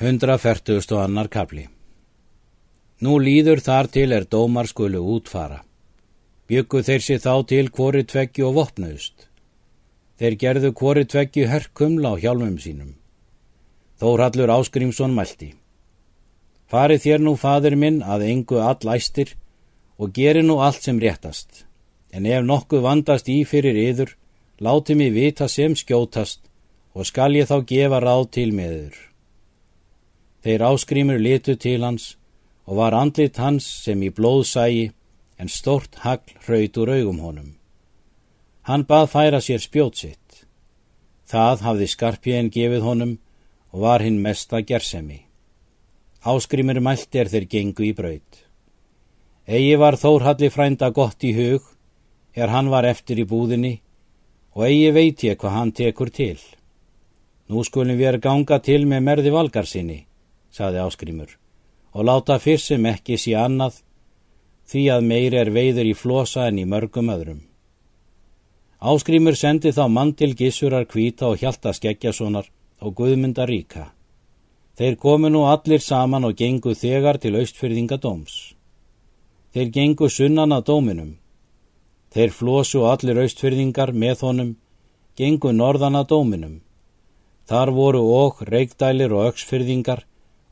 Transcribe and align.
140. 0.00 0.94
annar 0.94 1.26
kapli 1.26 1.64
Nú 3.02 3.16
líður 3.18 3.58
þar 3.58 3.88
til 3.90 4.12
er 4.14 4.26
dómar 4.30 4.68
skulu 4.70 5.00
útfara. 5.14 5.64
Byggu 6.46 6.84
þeir 6.86 7.02
sér 7.02 7.24
þá 7.24 7.32
til 7.50 7.70
hvori 7.74 8.04
tveggju 8.06 8.46
og 8.46 8.54
vopnaust. 8.60 9.26
Þeir 10.22 10.36
gerðu 10.42 10.70
hvori 10.78 11.02
tveggju 11.02 11.48
herkumla 11.50 12.14
á 12.14 12.20
hjálmum 12.22 12.60
sínum. 12.62 12.94
Þórhallur 13.98 14.54
Áskrimsson 14.60 15.18
mælti. 15.18 15.50
Farið 16.70 17.02
þér 17.08 17.26
nú 17.26 17.34
fadur 17.34 17.74
minn 17.74 17.98
að 18.06 18.28
engu 18.30 18.62
all 18.62 18.94
æstir 18.94 19.34
og 19.98 20.14
geri 20.14 20.46
nú 20.46 20.60
allt 20.62 20.86
sem 20.86 21.02
réttast. 21.02 21.66
En 22.14 22.22
ef 22.22 22.46
nokkuð 22.46 22.86
vandast 22.86 23.26
í 23.26 23.42
fyrir 23.42 23.74
yður, 23.74 24.14
láti 24.62 24.94
mig 24.94 25.10
vita 25.10 25.50
sem 25.50 25.74
skjótast 25.74 26.46
og 26.94 27.10
skal 27.10 27.34
ég 27.34 27.50
þá 27.50 27.66
gefa 27.66 27.98
ráð 27.98 28.28
til 28.38 28.54
meður. 28.54 29.07
Þeir 30.48 30.62
áskrimur 30.64 31.18
litu 31.20 31.58
til 31.60 31.82
hans 31.84 32.04
og 32.64 32.78
var 32.78 32.94
andlit 32.96 33.36
hans 33.36 33.66
sem 33.84 34.00
í 34.00 34.08
blóð 34.08 34.46
sægi 34.48 34.86
en 35.36 35.50
stort 35.52 35.98
hagl 36.00 36.38
hraut 36.46 36.78
úr 36.80 36.92
augum 36.94 37.18
honum. 37.20 37.50
Hann 38.64 38.86
bað 38.88 39.10
færa 39.12 39.42
sér 39.44 39.60
spjót 39.60 40.00
sitt. 40.00 40.46
Það 41.28 41.66
hafði 41.66 41.90
skarpjén 41.92 42.48
gefið 42.54 42.88
honum 42.88 43.12
og 43.74 43.84
var 43.84 44.06
hinn 44.06 44.22
mesta 44.24 44.62
gersemi. 44.64 45.20
Áskrimur 46.24 46.80
mælt 46.80 47.12
er 47.12 47.28
þeir 47.28 47.48
gengu 47.52 47.84
í 47.84 47.92
braut. 48.00 48.40
Egi 49.44 49.76
var 49.76 50.00
Þórhalli 50.00 50.48
frænda 50.48 50.88
gott 50.96 51.28
í 51.28 51.36
hug 51.36 51.68
er 52.32 52.48
hann 52.56 52.72
var 52.72 52.88
eftir 52.88 53.20
í 53.20 53.28
búðinni 53.28 53.76
og 54.56 54.64
eigi 54.72 54.90
veit 54.96 55.28
ég 55.28 55.36
hvað 55.36 55.56
hann 55.60 55.76
tekur 55.76 56.08
til. 56.08 56.40
Nú 57.52 57.68
skulum 57.68 58.00
við 58.00 58.22
ganga 58.24 58.64
til 58.64 58.86
með 58.88 59.10
merði 59.12 59.36
valgarsinni 59.40 60.07
saði 60.50 60.80
áskrimur, 60.82 61.34
og 61.92 62.04
láta 62.04 62.38
fyrst 62.38 62.72
sem 62.72 62.86
ekki 62.86 63.18
sé 63.18 63.34
annað, 63.38 63.82
því 64.68 64.82
að 64.94 65.06
meir 65.10 65.34
er 65.34 65.50
veiður 65.50 65.92
í 65.92 65.94
flosa 65.96 66.48
en 66.48 66.58
í 66.60 66.66
mörgum 66.68 67.08
öðrum. 67.12 67.44
Áskrimur 68.78 69.34
sendi 69.34 69.72
þá 69.74 69.86
mann 69.90 70.12
til 70.14 70.34
Gissurar 70.38 70.84
kvíta 70.86 71.26
og 71.32 71.40
hjálta 71.40 71.72
skeggjasonar 71.74 72.46
og 72.80 72.94
Guðmynda 72.94 73.46
ríka. 73.48 73.88
Þeir 74.78 74.94
komu 75.02 75.30
nú 75.34 75.42
allir 75.50 75.82
saman 75.82 76.28
og 76.28 76.36
gengu 76.38 76.74
þegar 76.78 77.18
til 77.18 77.34
austfyrðingadóms. 77.40 78.34
Þeir 79.50 79.72
gengu 79.74 80.08
sunnan 80.08 80.54
að 80.54 80.68
dóminum. 80.68 81.16
Þeir 82.14 82.30
flosu 82.30 82.84
allir 82.86 83.18
austfyrðingar 83.24 83.90
með 83.92 84.22
honum, 84.28 84.52
gengu 85.18 85.50
norðan 85.52 85.98
að 85.98 86.12
dóminum. 86.12 86.54
Þar 87.50 87.72
voru 87.74 88.04
og 88.14 88.44
reikdælir 88.46 89.10
og 89.16 89.32
öksfyrðingar 89.32 90.04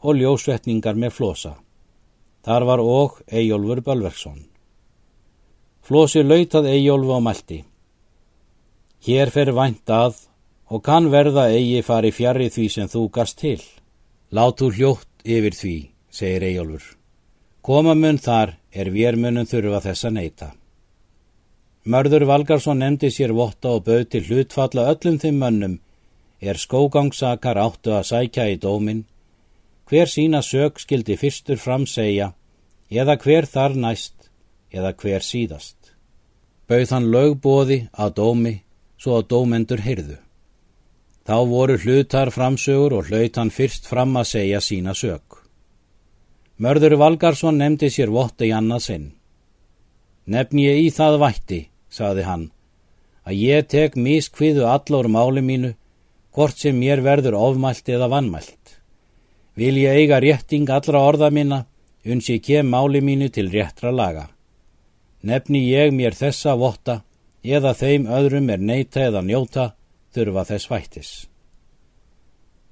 og 0.07 0.21
ljósvetningar 0.21 0.95
með 0.95 1.17
flosa. 1.19 1.57
Þar 2.47 2.67
var 2.69 2.83
og 2.83 3.17
Eyjólfur 3.27 3.83
Bölverksson. 3.83 4.45
Flosi 5.83 6.23
lautað 6.23 6.69
Eyjólfu 6.71 7.19
á 7.19 7.21
mælti. 7.27 7.59
Hér 9.07 9.33
fer 9.35 9.51
vænt 9.55 9.91
að 9.91 10.21
og 10.71 10.83
kann 10.87 11.11
verða 11.11 11.49
eigi 11.55 11.83
fari 11.87 12.13
fjari 12.15 12.47
því 12.51 12.67
sem 12.71 12.91
þú 12.91 13.03
gast 13.15 13.39
til. 13.43 13.63
Látur 14.31 14.75
hljótt 14.75 15.27
yfir 15.27 15.55
því, 15.55 15.77
segir 16.11 16.47
Eyjólfur. 16.47 16.87
Koma 17.67 17.95
mun 17.99 18.19
þar 18.23 18.55
er 18.71 18.93
vérmunum 18.95 19.47
þurfa 19.51 19.83
þessa 19.89 20.11
neyta. 20.15 20.53
Mörður 21.87 22.27
Valgarsson 22.31 22.79
nefndi 22.83 23.11
sér 23.15 23.35
votta 23.35 23.75
og 23.75 23.85
bauð 23.87 24.07
til 24.11 24.23
hlutfalla 24.27 24.87
öllum 24.93 25.19
þeim 25.23 25.43
mönnum 25.43 25.77
er 26.41 26.59
skógangsakar 26.59 27.59
áttu 27.63 27.95
að 27.95 28.09
sækja 28.11 28.47
í 28.53 28.57
dóminn 28.63 29.05
hver 29.87 30.11
sína 30.11 30.43
sög 30.43 30.81
skildi 30.83 31.17
fyrstur 31.17 31.59
fram 31.63 31.87
segja, 31.87 32.33
eða 32.91 33.17
hver 33.23 33.47
þar 33.47 33.77
næst, 33.79 34.31
eða 34.75 34.93
hver 34.99 35.23
síðast. 35.23 35.77
Bauð 36.67 36.91
hann 36.91 37.11
lögbóði 37.15 37.79
að 37.95 38.15
dómi, 38.19 38.55
svo 38.99 39.21
að 39.21 39.29
dómendur 39.31 39.83
heyrðu. 39.87 40.19
Þá 41.27 41.37
voru 41.51 41.77
hlutar 41.83 42.31
framsögur 42.35 42.99
og 42.99 43.09
hlaut 43.11 43.39
hann 43.39 43.51
fyrst 43.51 43.87
fram 43.87 44.15
að 44.19 44.31
segja 44.35 44.61
sína 44.63 44.95
sög. 44.95 45.23
Mörður 46.59 46.97
Valgarsson 47.03 47.59
nefndi 47.61 47.91
sér 47.93 48.11
votta 48.15 48.47
í 48.47 48.53
annað 48.55 48.85
sinn. 48.85 49.09
Nefn 50.27 50.59
ég 50.59 50.87
í 50.87 50.91
það 50.91 51.19
vætti, 51.23 51.59
saði 51.91 52.23
hann, 52.27 52.47
að 53.27 53.43
ég 53.43 53.67
tek 53.71 53.99
mískviðu 53.99 54.65
allur 54.67 55.07
máli 55.11 55.43
mínu, 55.45 55.75
hvort 56.35 56.59
sem 56.59 56.79
mér 56.79 57.03
verður 57.05 57.37
ofmælt 57.39 57.87
eða 57.91 58.09
vannmælt. 58.11 58.66
Vil 59.57 59.79
ég 59.81 60.03
eiga 60.03 60.21
rétting 60.21 60.69
allra 60.69 61.01
orða 61.01 61.31
minna, 61.33 61.65
uns 62.05 62.29
ég 62.29 62.43
kem 62.45 62.69
máli 62.69 63.01
mínu 63.01 63.31
til 63.33 63.49
réttra 63.51 63.91
laga. 63.91 64.29
Nefni 65.23 65.63
ég 65.65 65.95
mér 65.97 66.13
þessa 66.13 66.55
votta, 66.61 67.01
eða 67.43 67.73
þeim 67.75 68.05
öðrum 68.07 68.51
er 68.53 68.61
neyta 68.61 69.07
eða 69.09 69.23
njóta, 69.25 69.65
þurfa 70.13 70.45
þess 70.51 70.71
vættis. 70.71 71.11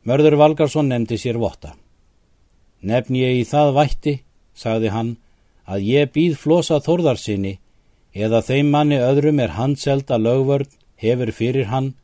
Mörður 0.05 0.37
Valgarsson 0.37 0.91
nefndi 0.93 1.17
sér 1.17 1.41
votta. 1.41 1.73
Nefni 2.85 3.25
ég 3.25 3.41
í 3.41 3.45
það 3.49 3.73
vætti, 3.79 4.15
sagði 4.53 4.93
hann, 4.93 5.17
að 5.65 5.89
ég 5.89 6.13
býð 6.13 6.37
flosa 6.37 6.83
þórðarsinni, 6.85 7.57
eða 8.13 8.43
þeim 8.45 8.69
manni 8.71 9.01
öðrum 9.01 9.41
er 9.41 9.57
handselda 9.57 10.21
lögvörn 10.21 10.69
hefur 11.01 11.33
fyrir 11.33 11.71
hann, 11.73 11.95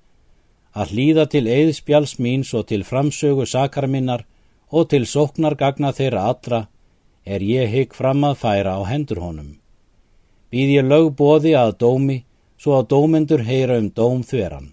að 0.72 0.94
hlýða 0.94 1.26
til 1.28 1.44
eðspjáls 1.50 2.16
míns 2.18 2.54
og 2.56 2.70
til 2.70 2.80
framsögu 2.86 3.44
sakarminnar 3.44 4.24
og 4.70 4.90
til 4.90 5.06
sóknar 5.06 5.56
gagna 5.58 5.90
þeirra 5.92 6.26
allra 6.30 6.60
er 7.24 7.42
ég 7.44 7.70
hygg 7.74 7.94
fram 7.94 8.24
að 8.24 8.38
færa 8.42 8.76
á 8.78 8.82
hendur 8.86 9.20
honum. 9.22 9.58
Býð 10.50 10.70
ég 10.78 10.88
lögbóði 10.90 11.54
að 11.58 11.76
dómi 11.82 12.18
svo 12.60 12.78
að 12.78 12.88
dómendur 12.92 13.44
heyra 13.46 13.78
um 13.78 13.90
dóm 13.90 14.22
þveran. 14.26 14.72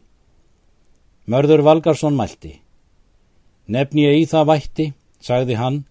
Mörður 1.27 1.63
Valgarsson 1.67 2.15
mælti. 2.15 2.59
Nefn 3.67 3.99
ég 3.99 4.21
í 4.21 4.25
það 4.31 4.49
vætti, 4.51 4.85
sagði 5.19 5.57
hann, 5.59 5.81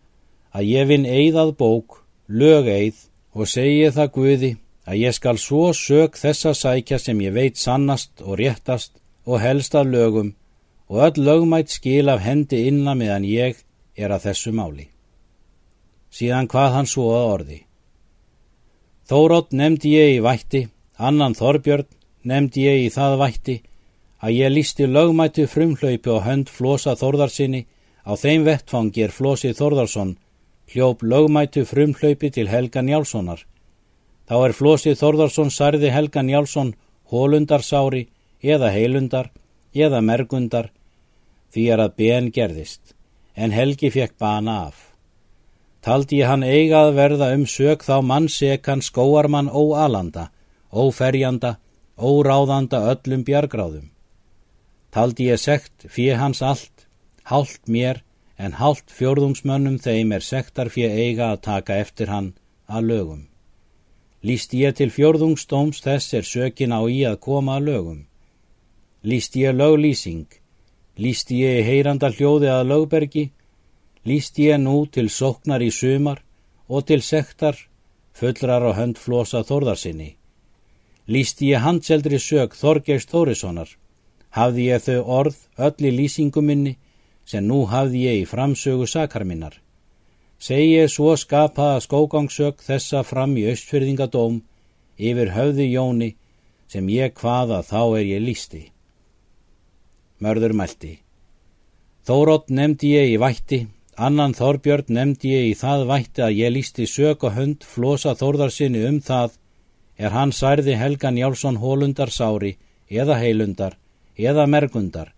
að 0.56 0.70
ég 0.70 0.88
vinn 0.88 1.04
eigðað 1.04 1.56
bók, 1.60 2.00
lög 2.28 2.68
eigð 2.72 3.02
og 3.36 3.50
segi 3.50 3.90
það 3.92 4.12
Guði 4.14 4.52
að 4.86 5.00
ég 5.02 5.14
skal 5.16 5.38
svo 5.38 5.72
sög 5.76 6.16
þessa 6.16 6.54
sækja 6.54 6.98
sem 7.02 7.20
ég 7.20 7.34
veit 7.34 7.58
sannast 7.60 8.22
og 8.22 8.38
réttast 8.40 8.96
og 9.26 9.42
helst 9.42 9.74
af 9.74 9.86
lögum 9.86 10.32
og 10.88 11.02
öll 11.08 11.24
lögmætt 11.26 11.72
skil 11.74 12.08
af 12.08 12.22
hendi 12.22 12.66
inna 12.70 12.94
meðan 12.94 13.26
ég 13.26 13.58
er 13.96 14.12
að 14.12 14.28
þessu 14.28 14.52
máli. 14.52 14.88
Síðan 16.12 16.48
hvað 16.48 16.74
hann 16.74 16.88
svo 16.90 17.08
að 17.16 17.28
orði. 17.34 17.60
Þórótt 19.06 19.52
nefndi 19.52 19.92
ég 19.94 20.16
í 20.16 20.20
vætti, 20.24 20.66
annan 20.96 21.36
Þorbjörn 21.38 21.88
nefndi 22.26 22.66
ég 22.66 22.86
í 22.86 22.92
það 22.92 23.18
vætti 23.22 23.56
að 24.18 24.36
ég 24.36 24.52
lísti 24.52 24.86
lögmættu 24.90 25.46
frumhlaupi 25.46 26.10
og 26.10 26.24
hönd 26.24 26.48
flosa 26.50 26.96
Þórðarsinni 26.98 27.66
á 28.02 28.12
þeim 28.18 28.46
vettfangir 28.48 29.12
flosi 29.14 29.52
Þórðarsson 29.54 30.16
hljóp 30.72 31.04
lögmættu 31.06 31.66
frumhlaupi 31.68 32.32
til 32.34 32.48
Helga 32.50 32.82
Njálssonar. 32.82 33.44
Þá 34.26 34.36
er 34.48 34.56
flosi 34.58 34.96
Þórðarsson 34.98 35.52
sarði 35.54 35.92
Helga 35.94 36.24
Njálsson 36.26 36.74
hólundarsári 37.12 38.08
eða 38.42 38.72
heilundar 38.74 39.30
eða 39.74 40.02
mergundar 40.02 40.72
því 41.54 41.70
er 41.70 41.84
að 41.84 41.96
ben 42.00 42.32
gerðist 42.34 42.95
en 43.36 43.52
Helgi 43.52 43.90
fekk 43.92 44.16
bana 44.18 44.56
af. 44.68 44.76
Taldi 45.84 46.22
hann 46.26 46.42
eigað 46.42 46.94
verða 46.96 47.28
um 47.36 47.44
sög 47.46 47.84
þá 47.86 48.00
mannsekan 48.02 48.82
skóarmann 48.82 49.52
óalanda, 49.52 50.30
óferjanda, 50.72 51.58
óráðanda 51.96 52.80
öllum 52.92 53.22
bjargráðum. 53.28 53.92
Taldi 54.90 55.28
ég 55.28 55.38
sekt 55.38 55.86
fyrir 55.86 56.18
hans 56.18 56.42
allt, 56.42 56.88
hálft 57.28 57.68
mér 57.68 58.02
en 58.38 58.56
hálft 58.56 58.90
fjörðungsmönnum 58.90 59.78
þeim 59.84 60.16
er 60.16 60.24
sektar 60.24 60.72
fyrir 60.72 60.96
eiga 60.96 61.30
að 61.34 61.44
taka 61.50 61.76
eftir 61.84 62.10
hann 62.10 62.32
að 62.66 62.90
lögum. 62.90 63.22
Lýst 64.26 64.56
ég 64.56 64.74
til 64.74 64.90
fjörðungsdóms 64.90 65.84
þess 65.84 66.16
er 66.18 66.26
sökin 66.26 66.74
á 66.74 66.80
í 66.88 67.04
að 67.06 67.20
koma 67.28 67.60
að 67.60 67.68
lögum. 67.68 68.00
Lýst 69.06 69.36
ég 69.38 69.54
löglýsing, 69.54 70.26
Lýst 70.96 71.28
ég 71.36 71.66
heyranda 71.66 72.08
hljóði 72.08 72.48
að 72.48 72.70
lögbergi, 72.70 73.26
lýst 74.06 74.38
ég 74.38 74.60
nú 74.62 74.86
til 74.86 75.10
soknar 75.10 75.62
í 75.62 75.70
sumar 75.74 76.22
og 76.68 76.86
til 76.86 77.02
sektar 77.02 77.58
fullrar 78.14 78.64
á 78.64 78.72
hönd 78.78 78.98
flosa 78.98 79.42
þorðarsinni. 79.44 80.14
Lýst 81.06 81.42
ég 81.42 81.62
handseldri 81.62 82.18
sög 82.18 82.56
Þorgeist 82.58 83.12
Þórissonar, 83.12 83.68
hafði 84.30 84.70
ég 84.72 84.82
þau 84.82 85.00
orð 85.20 85.38
öll 85.66 85.88
í 85.90 85.92
lýsinguminni 85.98 86.76
sem 87.26 87.46
nú 87.46 87.64
hafði 87.70 88.06
ég 88.06 88.22
í 88.22 88.28
framsögu 88.30 88.86
sakarminnar. 88.90 89.54
Segi 90.38 90.76
ég 90.76 90.90
svo 90.92 91.14
skapaða 91.16 91.80
skógangsög 91.84 92.60
þessa 92.62 93.02
fram 93.06 93.36
í 93.38 93.46
austfyrðingadóm 93.50 94.42
yfir 94.98 95.32
höfði 95.36 95.70
Jóni 95.72 96.10
sem 96.68 96.88
ég 96.90 97.14
hvaða 97.20 97.62
þá 97.62 97.80
er 98.00 98.04
ég 98.04 98.24
lísti. 98.24 98.62
Mörður 100.20 100.56
mælti. 100.56 100.98
Þórótt 102.06 102.50
nefndi 102.50 102.92
ég 102.94 103.14
í 103.14 103.16
vætti, 103.20 103.66
Annan 103.96 104.34
Þorbjörn 104.36 104.90
nefndi 104.92 105.30
ég 105.32 105.44
í 105.50 105.52
það 105.56 105.86
vætti 105.88 106.22
að 106.26 106.34
ég 106.36 106.50
lísti 106.52 106.84
sök 106.84 107.22
og 107.24 107.32
hönd 107.32 107.62
flosa 107.64 108.12
þórðarsinni 108.12 108.82
um 108.84 108.98
það 109.00 109.38
er 109.96 110.12
hann 110.12 110.34
særði 110.36 110.74
Helgan 110.76 111.16
Jálsson 111.16 111.56
hólundar 111.62 112.12
sári 112.12 112.58
eða 112.92 113.16
heilundar 113.22 113.78
eða 114.20 114.44
mergundar. 114.52 115.14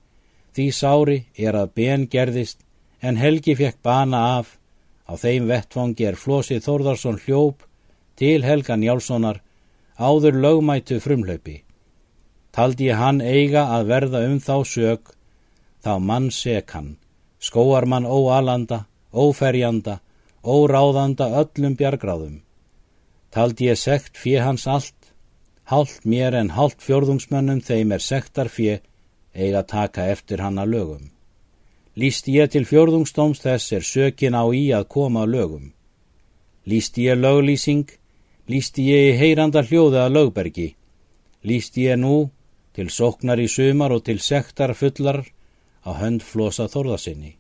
Því 0.55 0.67
sári 0.71 1.17
er 1.35 1.59
að 1.59 1.73
ben 1.75 2.07
gerðist 2.07 2.63
en 3.03 3.19
Helgi 3.19 3.57
fekk 3.59 3.83
bana 3.83 4.21
af. 4.39 4.55
Á 5.11 5.19
þeim 5.19 5.51
vettfangi 5.51 6.07
er 6.07 6.21
Flósi 6.21 6.61
Þórðarsson 6.63 7.19
hljóp 7.25 7.67
til 8.15 8.47
Helgan 8.47 8.87
Jálssonar 8.87 9.43
áður 9.99 10.39
lögmætu 10.39 11.01
frumlaupi. 11.03 11.65
Taldi 12.55 12.93
ég 12.93 13.03
hann 13.03 13.19
eiga 13.21 13.67
að 13.75 13.91
verða 13.91 14.23
um 14.31 14.39
þá 14.39 14.63
sök, 14.63 15.15
þá 15.83 15.99
mann 15.99 16.31
sek 16.31 16.71
hann 16.79 16.95
skóarmann 17.49 18.07
óalanda, 18.07 18.85
óferjanda, 19.13 20.01
óráðanda 20.45 21.31
öllum 21.41 21.77
bjargráðum. 21.81 22.43
Taldi 23.33 23.69
ég 23.69 23.81
sekt 23.81 24.17
fjö 24.17 24.43
hans 24.45 24.67
allt, 24.67 25.13
hálft 25.65 26.05
mér 26.05 26.37
en 26.37 26.53
hálft 26.57 26.83
fjörðungsmönnum 26.85 27.61
þeim 27.65 27.93
er 27.97 28.05
sektar 28.05 28.49
fjö 28.53 28.79
eiga 29.35 29.63
taka 29.63 30.09
eftir 30.13 30.43
hann 30.45 30.59
að 30.59 30.75
lögum. 30.75 31.05
Lýst 31.99 32.29
ég 32.31 32.51
til 32.53 32.65
fjörðungstóms 32.69 33.43
þess 33.43 33.73
er 33.75 33.85
sökin 33.85 34.37
á 34.39 34.45
í 34.55 34.69
að 34.75 34.89
koma 34.95 35.25
lögum. 35.27 35.73
Lýst 36.69 36.99
ég 37.01 37.19
löglýsing, 37.19 37.89
lýst 38.47 38.79
ég 38.79 39.19
heyranda 39.19 39.65
hljóði 39.65 40.03
að 40.05 40.15
lögbergi. 40.17 40.69
Lýst 41.43 41.81
ég 41.81 41.99
nú 41.99 42.29
til 42.75 42.91
sóknar 42.93 43.41
í 43.43 43.49
sumar 43.49 43.95
og 43.97 44.05
til 44.07 44.21
sektar 44.23 44.75
fullar 44.75 45.25
á 45.83 45.91
hönd 45.99 46.23
flosa 46.23 46.69
þorðasinni. 46.71 47.38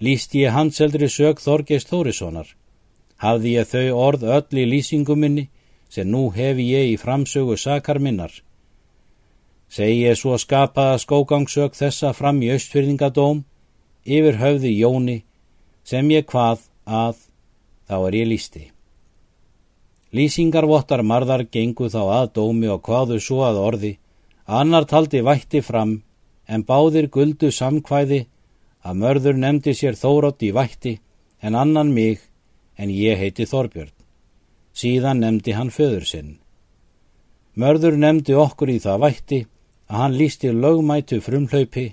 Lýst 0.00 0.34
ég 0.36 0.52
handseldri 0.52 1.08
sög 1.08 1.40
Þorgeist 1.40 1.88
Þórissonar. 1.88 2.50
Hafði 3.16 3.52
ég 3.56 3.68
þau 3.70 3.86
orð 3.96 4.26
öll 4.28 4.60
í 4.60 4.66
lýsinguminni 4.68 5.46
sem 5.88 6.10
nú 6.10 6.28
hefi 6.34 6.66
ég 6.68 6.90
í 6.92 6.98
framsögu 7.00 7.56
sakar 7.56 7.98
minnar. 7.98 8.32
Segi 9.72 10.04
ég 10.04 10.18
svo 10.20 10.36
skapaða 10.38 10.98
skógangsög 11.00 11.72
þessa 11.74 12.12
fram 12.12 12.42
í 12.44 12.52
austfyrðingadóm 12.52 13.42
yfir 14.04 14.36
höfði 14.42 14.76
Jóni 14.76 15.18
sem 15.84 16.10
ég 16.12 16.28
hvað 16.28 16.68
að 16.84 17.16
þá 17.88 17.96
er 17.96 18.20
ég 18.20 18.28
lísti. 18.28 18.64
Lýsingarvottar 20.12 21.02
marðar 21.02 21.48
gengu 21.48 21.88
þá 21.88 22.02
að 22.20 22.32
dómi 22.36 22.68
og 22.68 22.84
hvaðu 22.84 23.18
svo 23.20 23.42
að 23.48 23.62
orði, 23.64 23.92
annar 24.46 24.84
taldi 24.84 25.24
vætti 25.24 25.64
fram 25.64 26.02
en 26.46 26.62
báðir 26.68 27.08
guldu 27.10 27.50
samkvæði 27.50 28.26
að 28.86 28.98
mörður 29.02 29.38
nefndi 29.42 29.74
sér 29.74 29.98
þórótt 29.98 30.44
í 30.46 30.52
vætti 30.54 30.94
en 31.42 31.58
annan 31.58 31.92
mig 31.94 32.20
en 32.78 32.92
ég 32.92 33.18
heiti 33.18 33.46
Þorbjörn. 33.50 33.94
Síðan 34.76 35.22
nefndi 35.24 35.56
hann 35.56 35.72
föður 35.72 36.04
sinn. 36.06 36.32
Mörður 37.56 37.96
nefndi 37.96 38.36
okkur 38.36 38.70
í 38.70 38.78
það 38.84 39.02
vætti 39.06 39.40
að 39.88 40.00
hann 40.02 40.16
lísti 40.20 40.52
lögmætu 40.52 41.20
frumhlaupi 41.24 41.86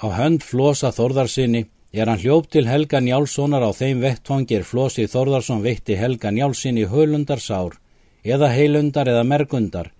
á 0.00 0.06
hönd 0.16 0.44
flosa 0.46 0.92
Þorðarsinni 0.94 1.66
er 1.92 2.06
hann 2.06 2.22
hljópt 2.22 2.52
til 2.54 2.68
Helga 2.70 3.00
Njálssonar 3.02 3.64
á 3.66 3.70
þeim 3.74 4.02
vettvangir 4.04 4.64
flosi 4.64 5.08
Þorðarsson 5.10 5.64
veitti 5.66 5.98
Helga 5.98 6.30
Njálssinni 6.30 6.86
höllundarsár 6.86 7.76
eða 8.24 8.52
heilundar 8.54 9.10
eða 9.10 9.26
mergundar. 9.26 9.90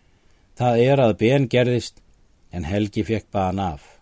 Það 0.54 0.84
er 0.86 1.02
að 1.02 1.16
ben 1.22 1.48
gerðist 1.50 1.98
en 2.52 2.64
Helgi 2.64 3.02
fekk 3.06 3.30
ban 3.32 3.58
af. 3.58 3.99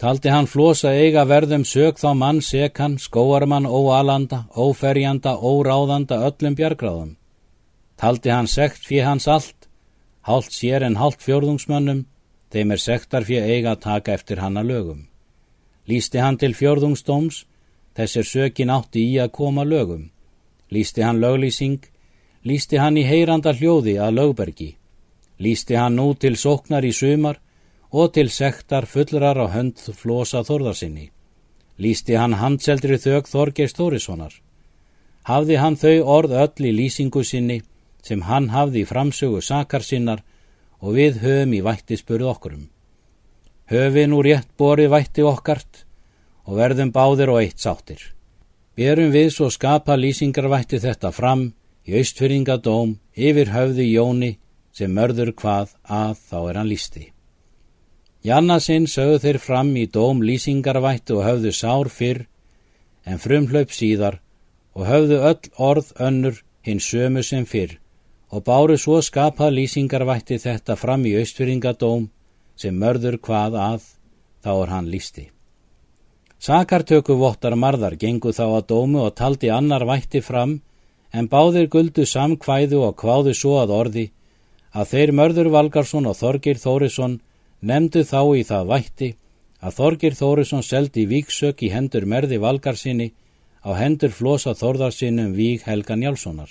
Taldi 0.00 0.30
hann 0.32 0.46
flosa 0.48 0.94
eiga 0.96 1.26
verðum 1.28 1.66
sög 1.68 1.98
þá 2.00 2.14
mann 2.16 2.38
sekan, 2.40 2.94
skóarmann, 2.96 3.66
óalanda, 3.68 4.46
óferjanda, 4.56 5.34
óráðanda, 5.36 6.22
öllum 6.24 6.54
bjargráðum. 6.56 7.10
Taldi 8.00 8.32
hann 8.32 8.48
sekt 8.48 8.86
fyrir 8.88 9.04
hans 9.10 9.28
allt, 9.28 9.68
hálft 10.24 10.56
sér 10.56 10.86
en 10.86 10.96
hálft 10.96 11.20
fjörðungsmönnum, 11.26 12.06
þeim 12.48 12.72
er 12.72 12.80
sektar 12.80 13.26
fyrir 13.28 13.52
eiga 13.52 13.74
að 13.74 13.82
taka 13.84 14.14
eftir 14.16 14.40
hann 14.40 14.56
að 14.56 14.70
lögum. 14.72 15.02
Lýsti 15.84 16.24
hann 16.24 16.40
til 16.40 16.56
fjörðungstóms, 16.56 17.44
þessir 17.92 18.24
sökin 18.24 18.72
átti 18.72 19.04
í 19.04 19.20
að 19.20 19.34
koma 19.36 19.68
lögum. 19.68 20.08
Lýsti 20.72 21.04
hann 21.04 21.20
löglýsing, 21.20 21.84
lýsti 22.48 22.80
hann 22.80 22.96
í 22.96 23.04
heyranda 23.04 23.52
hljóði 23.52 23.98
að 24.00 24.16
lögbergi. 24.16 24.72
Lýsti 25.44 25.76
hann 25.76 26.00
nú 26.00 26.14
til 26.16 26.40
sóknar 26.40 26.88
í 26.88 26.96
sumar 26.96 27.36
og 27.90 28.12
til 28.14 28.30
sektar 28.30 28.86
fullrar 28.86 29.38
á 29.38 29.46
hönd 29.50 29.80
flosa 29.94 30.44
þorðarsinni. 30.46 31.10
Lýsti 31.80 32.16
hann 32.16 32.36
handseldri 32.38 32.98
þög 33.00 33.28
Þorgeir 33.30 33.70
Stórissonar. 33.72 34.34
Hafði 35.24 35.56
hann 35.56 35.76
þau 35.76 35.96
orð 36.16 36.36
öll 36.42 36.66
í 36.70 36.72
lýsingu 36.76 37.24
sinni 37.24 37.60
sem 38.02 38.22
hann 38.28 38.50
hafði 38.54 38.84
í 38.84 38.88
framsögu 38.88 39.40
sakar 39.44 39.84
sinnar 39.84 40.22
og 40.80 40.96
við 40.96 41.20
höfum 41.24 41.54
í 41.56 41.60
vætti 41.64 41.98
spurð 42.00 42.30
okkurum. 42.32 42.68
Höfi 43.70 44.06
nú 44.08 44.22
rétt 44.22 44.48
borið 44.58 44.90
vætti 44.94 45.22
okkart 45.26 45.84
og 46.46 46.56
verðum 46.58 46.92
báðir 46.92 47.32
og 47.32 47.42
eitt 47.42 47.60
sáttir. 47.60 48.00
Berum 48.76 49.12
við 49.12 49.30
svo 49.34 49.50
skapa 49.50 49.96
lýsingarvætti 49.96 50.80
þetta 50.80 51.12
fram 51.12 51.50
í 51.86 51.96
austfyrringadóm 52.00 52.96
yfir 53.14 53.52
höfði 53.54 53.90
Jóni 53.92 54.32
sem 54.72 54.92
mörður 54.94 55.34
hvað 55.36 55.74
að 55.84 56.16
þá 56.30 56.38
er 56.40 56.60
hann 56.60 56.70
lísti. 56.70 57.10
Jannasinn 58.20 58.84
sögðu 58.84 59.20
þeir 59.22 59.38
fram 59.40 59.70
í 59.80 59.86
dóm 59.88 60.18
lýsingarvættu 60.20 61.16
og 61.16 61.24
höfðu 61.24 61.52
sár 61.56 61.88
fyrr 61.88 62.26
en 63.08 63.20
frumhlaup 63.22 63.70
síðar 63.72 64.18
og 64.76 64.84
höfðu 64.90 65.20
öll 65.30 65.48
orð 65.56 65.92
önnur 65.96 66.42
hinn 66.66 66.82
sömu 66.84 67.22
sem 67.24 67.46
fyrr 67.48 67.78
og 68.30 68.44
báru 68.44 68.76
svo 68.78 69.00
skapað 69.00 69.56
lýsingarvætti 69.56 70.36
þetta 70.42 70.76
fram 70.76 71.06
í 71.08 71.14
austfyrringadóm 71.16 72.10
sem 72.60 72.76
mörður 72.76 73.16
hvað 73.24 73.56
að 73.56 73.86
þá 74.44 74.50
er 74.52 74.72
hann 74.74 74.90
lísti. 74.92 75.24
Sakartöku 76.40 77.16
vottar 77.16 77.56
marðar 77.56 77.96
gengu 77.96 78.34
þá 78.36 78.44
að 78.50 78.68
dómu 78.74 79.00
og 79.06 79.16
taldi 79.16 79.48
annar 79.48 79.86
vætti 79.88 80.20
fram 80.20 80.58
en 81.12 81.28
báðir 81.28 81.72
guldu 81.72 82.04
samkvæðu 82.04 82.84
og 82.84 82.96
kváðu 83.00 83.32
svo 83.34 83.56
að 83.64 83.74
orði 83.80 84.06
að 84.76 84.92
þeir 84.92 85.16
mörður 85.16 85.52
Valgarsson 85.56 86.06
og 86.06 86.20
Þorgir 86.20 86.60
Þórisson 86.60 87.18
nefndu 87.60 88.04
þá 88.04 88.20
í 88.40 88.44
það 88.48 88.70
vætti 88.72 89.08
að 89.60 89.76
Þorgir 89.76 90.16
Þórisson 90.16 90.64
seldi 90.64 91.06
víksök 91.06 91.62
í 91.66 91.70
hendur 91.72 92.06
merði 92.08 92.40
valgarsinni 92.40 93.10
á 93.60 93.70
hendur 93.76 94.12
flosa 94.16 94.54
Þorðarsinnum 94.56 95.34
vík 95.36 95.66
Helga 95.68 95.96
Njálssonar. 95.96 96.50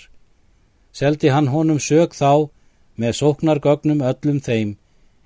Seldi 0.92 1.30
hann 1.34 1.50
honum 1.50 1.80
sök 1.82 2.14
þá 2.14 2.50
með 3.00 3.16
sóknargögnum 3.20 4.02
öllum 4.02 4.38
þeim 4.40 4.76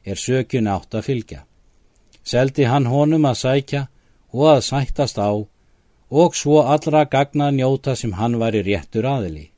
er 0.04 0.20
sökjun 0.20 0.68
átt 0.68 0.94
að 0.94 1.06
fylgja. 1.08 1.40
Seldi 2.24 2.64
hann 2.68 2.88
honum 2.88 3.24
að 3.28 3.40
sækja 3.42 3.82
og 4.32 4.46
að 4.54 4.64
sættast 4.68 5.20
á 5.20 5.32
og 6.14 6.36
svo 6.36 6.62
allra 6.62 7.04
gagna 7.04 7.50
njóta 7.50 7.96
sem 7.96 8.12
hann 8.16 8.38
var 8.40 8.56
í 8.56 8.62
réttur 8.64 9.08
aðili. 9.08 9.50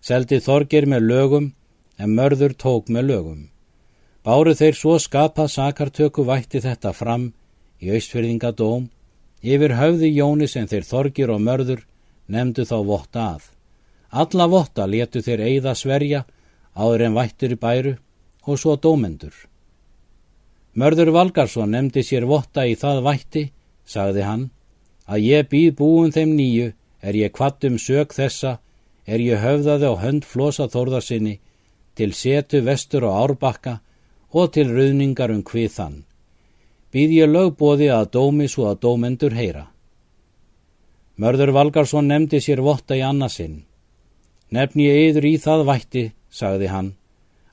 Seldi 0.00 0.40
Þorgir 0.40 0.86
með 0.86 1.08
lögum 1.10 1.52
en 1.98 2.14
mörður 2.14 2.54
tók 2.54 2.88
með 2.88 3.08
lögum. 3.12 3.40
Báru 4.26 4.54
þeir 4.58 4.74
svo 4.74 4.96
skapað 4.98 5.52
sakartöku 5.52 6.24
vætti 6.26 6.60
þetta 6.64 6.92
fram 6.92 7.30
í 7.78 7.92
austfyrðingadóm 7.94 8.88
yfir 9.42 9.76
höfði 9.78 10.10
Jóni 10.16 10.48
sem 10.50 10.66
þeir 10.66 10.86
þorgir 10.88 11.30
og 11.34 11.44
mörður 11.44 11.84
nefndu 12.26 12.66
þá 12.66 12.78
votta 12.86 13.28
að. 13.36 13.42
Alla 14.10 14.48
votta 14.48 14.86
letu 14.86 15.22
þeir 15.22 15.44
eigða 15.46 15.74
sverja 15.76 16.24
áður 16.74 17.06
en 17.06 17.16
vættur 17.18 17.54
í 17.54 17.60
bæru 17.60 17.94
og 18.48 18.58
svo 18.58 18.76
dómendur. 18.76 19.34
Mörður 20.78 21.12
Valgarsson 21.14 21.72
nefndi 21.74 22.04
sér 22.06 22.26
votta 22.28 22.66
í 22.66 22.76
það 22.78 23.02
vætti, 23.06 23.44
sagði 23.84 24.22
hann, 24.22 24.44
að 25.08 25.24
ég 25.24 25.48
býð 25.50 25.74
búin 25.80 26.12
þeim 26.14 26.36
nýju, 26.38 26.72
er 27.02 27.16
ég 27.16 27.32
kvattum 27.34 27.78
sög 27.78 28.12
þessa, 28.14 28.58
er 29.06 29.20
ég 29.24 29.40
höfðaði 29.42 29.90
á 29.90 29.94
hönd 30.02 30.26
flosa 30.28 30.68
þórðarsinni 30.68 31.38
til 31.98 32.12
setu 32.14 32.60
vestur 32.62 33.06
og 33.08 33.16
árbakka 33.24 33.78
og 34.32 34.52
til 34.52 34.70
rauningar 34.74 35.32
um 35.32 35.42
hvið 35.42 35.70
þann. 35.76 35.96
Býð 36.92 37.14
ég 37.20 37.32
lögbóði 37.32 37.88
að 37.92 38.10
dómi 38.16 38.48
svo 38.48 38.68
að 38.70 38.80
dómendur 38.84 39.34
heyra. 39.36 39.66
Mörður 41.18 41.52
Valgarsson 41.56 42.08
nefndi 42.08 42.40
sér 42.40 42.62
votta 42.62 42.96
í 42.96 43.02
annasinn. 43.04 43.64
Nefn 44.50 44.80
ég 44.80 45.08
yður 45.08 45.26
í 45.28 45.34
það 45.42 45.64
vætti, 45.68 46.04
sagði 46.30 46.68
hann, 46.72 46.92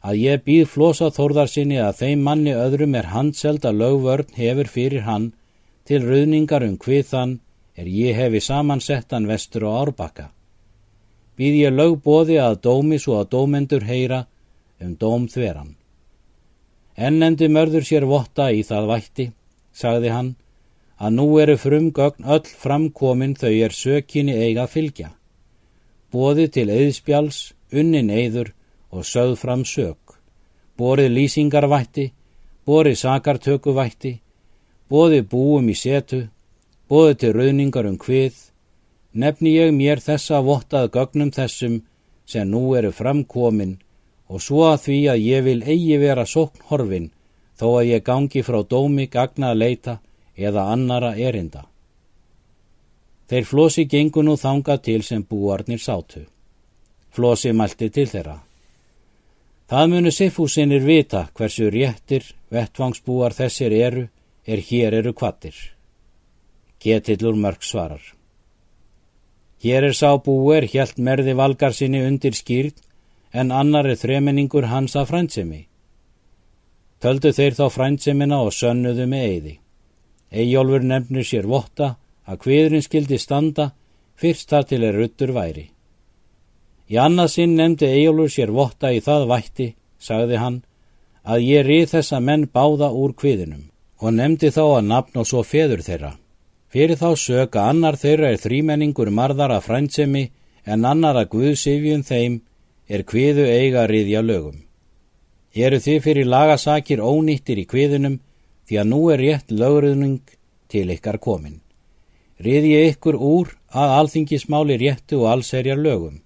að 0.06 0.20
ég 0.22 0.44
býð 0.46 0.68
flosa 0.70 1.10
þórðarsinni 1.12 1.80
að 1.82 1.98
þeim 2.02 2.22
manni 2.28 2.54
öðrum 2.54 2.96
er 2.96 3.10
handseld 3.12 3.66
að 3.66 3.82
lögvörn 3.82 4.38
hefur 4.38 4.70
fyrir 4.70 5.04
hann 5.08 5.32
til 5.86 6.04
rauningar 6.06 6.64
um 6.64 6.78
hvið 6.78 7.10
þann 7.10 7.40
er 7.76 7.90
ég 7.92 8.16
hefi 8.16 8.40
samansettan 8.40 9.28
vestur 9.28 9.66
og 9.68 9.80
árbakka. 9.82 10.30
Býð 11.36 11.56
ég 11.66 11.76
lögbóði 11.76 12.38
að 12.40 12.62
dómi 12.64 13.00
svo 13.02 13.20
að 13.20 13.32
dómendur 13.34 13.84
heyra 13.84 14.22
um 14.80 14.96
dóm 14.96 15.28
þveran. 15.28 15.76
Ennendi 16.96 17.50
mörður 17.52 17.84
sér 17.84 18.06
votta 18.08 18.48
í 18.56 18.62
það 18.64 18.86
vætti, 18.88 19.26
sagði 19.76 20.12
hann, 20.14 20.30
að 20.96 21.16
nú 21.18 21.26
eru 21.44 21.58
frumgögn 21.60 22.24
öll 22.24 22.48
framkomin 22.48 23.36
þau 23.36 23.52
er 23.52 23.76
sökinni 23.76 24.36
eiga 24.40 24.64
fylgja. 24.72 25.10
Bóði 26.12 26.48
til 26.48 26.70
eðspjáls, 26.72 27.52
unnin 27.76 28.10
eður 28.10 28.54
og 28.96 29.04
sögð 29.04 29.36
fram 29.42 29.66
sök. 29.68 30.16
Bórið 30.80 31.12
lýsingarvætti, 31.18 32.12
bórið 32.68 32.96
sakartökuvætti, 33.04 34.14
bóði 34.88 35.22
búum 35.28 35.68
í 35.68 35.76
setu, 35.76 36.26
bóði 36.88 37.20
til 37.20 37.34
rauningar 37.36 37.90
um 37.92 38.00
hvið, 38.00 38.36
nefni 39.12 39.58
ég 39.58 39.76
mér 39.76 40.00
þessa 40.00 40.40
vottað 40.44 40.94
gögnum 40.96 41.32
þessum 41.36 41.82
sem 42.26 42.48
nú 42.48 42.72
eru 42.80 42.92
framkomin 42.96 43.82
og 44.28 44.42
svo 44.42 44.66
að 44.72 44.82
því 44.86 44.98
að 45.12 45.24
ég 45.26 45.46
vil 45.46 45.62
eigi 45.64 45.98
vera 46.02 46.26
sókn 46.26 46.66
horfin 46.70 47.12
þó 47.60 47.68
að 47.80 47.90
ég 47.92 48.04
gangi 48.04 48.44
frá 48.44 48.62
dómi 48.64 49.08
gagna 49.12 49.52
að 49.54 49.62
leita 49.62 50.00
eða 50.36 50.68
annara 50.74 51.14
erinda. 51.16 51.66
Þeir 53.30 53.46
flosi 53.50 53.86
gengu 53.90 54.22
nú 54.24 54.36
þanga 54.38 54.78
til 54.78 55.02
sem 55.04 55.24
búarnir 55.24 55.82
sátu. 55.82 56.26
Flosi 57.16 57.54
mælti 57.54 57.90
til 57.90 58.08
þeirra. 58.12 58.42
Það 59.70 59.88
munu 59.90 60.12
siffúsinir 60.14 60.84
vita 60.86 61.24
hversu 61.34 61.72
réttir 61.74 62.28
vettvangsbúar 62.54 63.34
þessir 63.34 63.74
eru 63.74 64.04
er 64.46 64.62
hér 64.62 64.94
eru 65.00 65.14
kvattir. 65.14 65.56
Getillur 66.80 67.34
mörg 67.34 67.64
svarar. 67.66 68.04
Hér 69.64 69.88
er 69.88 69.96
sá 69.98 70.12
búer 70.22 70.68
hjælt 70.70 71.00
merði 71.02 71.34
valgar 71.34 71.74
sinni 71.74 72.04
undir 72.06 72.36
skýrn 72.38 72.76
en 73.36 73.52
annar 73.52 73.88
er 73.92 74.00
þremenningur 74.00 74.70
hans 74.72 74.96
að 74.96 75.10
frændsemi. 75.12 75.62
Töldu 77.04 77.34
þeir 77.36 77.58
þá 77.58 77.66
frændsemina 77.74 78.40
og 78.46 78.54
sönnuðu 78.56 79.06
með 79.12 79.24
eiði. 79.32 79.56
Eyjólfur 80.32 80.86
nefnir 80.88 81.28
sér 81.28 81.48
votta 81.52 81.96
að 82.26 82.40
hviðurinn 82.46 82.86
skildi 82.86 83.20
standa 83.20 83.74
fyrst 84.16 84.50
þar 84.50 84.70
til 84.70 84.84
er 84.88 84.96
ruttur 84.96 85.36
væri. 85.36 85.68
Í 86.88 86.96
annað 87.02 87.34
sinn 87.36 87.58
nefndi 87.60 87.92
Eyjólfur 87.92 88.32
sér 88.32 88.56
votta 88.56 88.94
í 88.96 89.04
það 89.04 89.28
vætti, 89.34 89.68
sagði 90.00 90.40
hann, 90.40 90.62
að 91.26 91.46
ég 91.50 91.66
rið 91.68 91.88
þessa 91.96 92.22
menn 92.22 92.48
báða 92.48 92.92
úr 92.94 93.16
hviðinum 93.20 93.68
og 94.00 94.14
nefndi 94.14 94.52
þá 94.54 94.64
að 94.64 94.88
nafn 94.92 95.22
og 95.22 95.28
svo 95.28 95.44
feður 95.44 95.84
þeirra. 95.84 96.16
Fyrir 96.72 97.00
þá 97.00 97.10
söka 97.20 97.70
annar 97.70 97.96
þeirra 98.00 98.32
er 98.32 98.42
þrýmenningur 98.42 99.12
marðar 99.12 99.54
að 99.56 99.66
frændsemi 99.68 100.26
en 100.66 100.86
annar 100.86 101.18
að 101.20 101.32
Guðsifjum 101.36 102.04
þeim 102.04 102.42
er 102.88 103.04
kviðu 103.04 103.46
eiga 103.50 103.86
riðja 103.90 104.22
lögum. 104.22 104.62
Eru 105.56 105.80
þið 105.80 106.02
fyrir 106.04 106.28
lagasakir 106.30 107.02
ónýttir 107.02 107.62
í 107.62 107.68
kviðunum 107.70 108.20
því 108.68 108.80
að 108.82 108.90
nú 108.92 109.02
er 109.14 109.24
rétt 109.24 109.52
lögruðning 109.52 110.22
til 110.70 110.90
ykkar 110.92 111.18
komin. 111.22 111.62
Riði 112.42 112.76
ykkur 112.90 113.16
úr 113.16 113.54
að 113.72 113.96
alþingismáli 114.00 114.78
réttu 114.82 115.22
og 115.22 115.32
allserjar 115.32 115.80
lögum. 115.80 116.20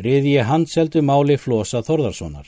Riði 0.00 0.38
handseldu 0.48 1.02
máli 1.04 1.36
flosa 1.38 1.82
Þorðarssonar. 1.84 2.46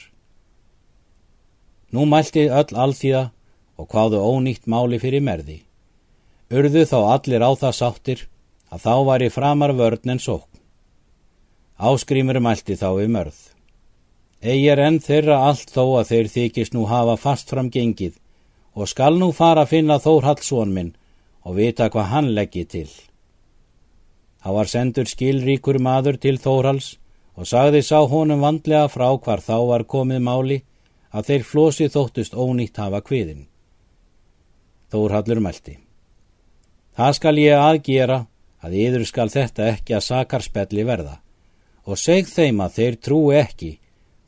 Nú 1.93 2.07
mælti 2.09 2.49
öll 2.49 2.73
alþíða 2.75 3.29
og 3.77 3.89
hvaðu 3.93 4.23
ónýtt 4.25 4.67
máli 4.67 4.99
fyrir 4.99 5.23
merði. 5.23 5.61
Urðu 6.51 6.87
þá 6.89 6.99
allir 7.15 7.45
á 7.45 7.51
það 7.55 7.77
sáttir 7.77 8.27
að 8.73 8.83
þá 8.87 8.95
var 9.07 9.23
í 9.23 9.31
framar 9.31 9.75
vörn 9.77 10.17
en 10.17 10.23
sók. 10.23 10.56
Áskrimur 11.77 12.39
mælti 12.41 12.73
þá 12.73 12.89
við 12.97 13.11
mörð. 13.13 13.41
Egi 14.41 14.69
er 14.73 14.81
enn 14.81 14.97
þeirra 15.05 15.43
allt 15.45 15.69
þó 15.75 15.99
að 16.01 16.09
þeir 16.11 16.29
þykist 16.33 16.73
nú 16.73 16.87
hafa 16.89 17.17
fast 17.21 17.51
fram 17.53 17.69
gengið 17.69 18.15
og 18.73 18.89
skal 18.89 19.19
nú 19.21 19.29
fara 19.37 19.67
að 19.67 19.75
finna 19.75 19.99
Þórhallsson 20.01 20.73
minn 20.73 20.95
og 21.45 21.59
vita 21.59 21.91
hvað 21.93 22.09
hann 22.13 22.31
leggi 22.37 22.65
til. 22.65 22.89
Há 24.41 24.53
var 24.57 24.73
sendur 24.73 25.05
skilríkur 25.05 25.77
maður 25.77 26.17
til 26.17 26.39
Þórhalls 26.41 26.95
og 27.37 27.45
sagði 27.45 27.85
sá 27.85 28.01
honum 28.09 28.41
vandlega 28.41 28.89
frá 28.89 29.11
hvar 29.13 29.45
þá 29.45 29.57
var 29.69 29.85
komið 29.85 30.25
máli 30.25 30.59
að 31.13 31.29
þeir 31.29 31.45
flosi 31.45 31.91
þóttust 31.93 32.33
ónýtt 32.33 32.81
hafa 32.81 33.03
kviðin. 33.05 33.45
Þórhallur 34.89 35.45
mælti. 35.45 35.77
Það 36.97 37.13
skal 37.21 37.37
ég 37.37 37.61
aðgera 37.61 38.23
að 38.65 38.81
yður 38.81 39.05
skal 39.05 39.29
þetta 39.29 39.73
ekki 39.75 39.97
að 39.99 40.07
sakarspelli 40.09 40.89
verða 40.89 41.21
og 41.87 41.99
seg 42.01 42.29
þeim 42.29 42.61
að 42.65 42.79
þeir 42.79 42.99
trúi 43.07 43.39
ekki 43.39 43.73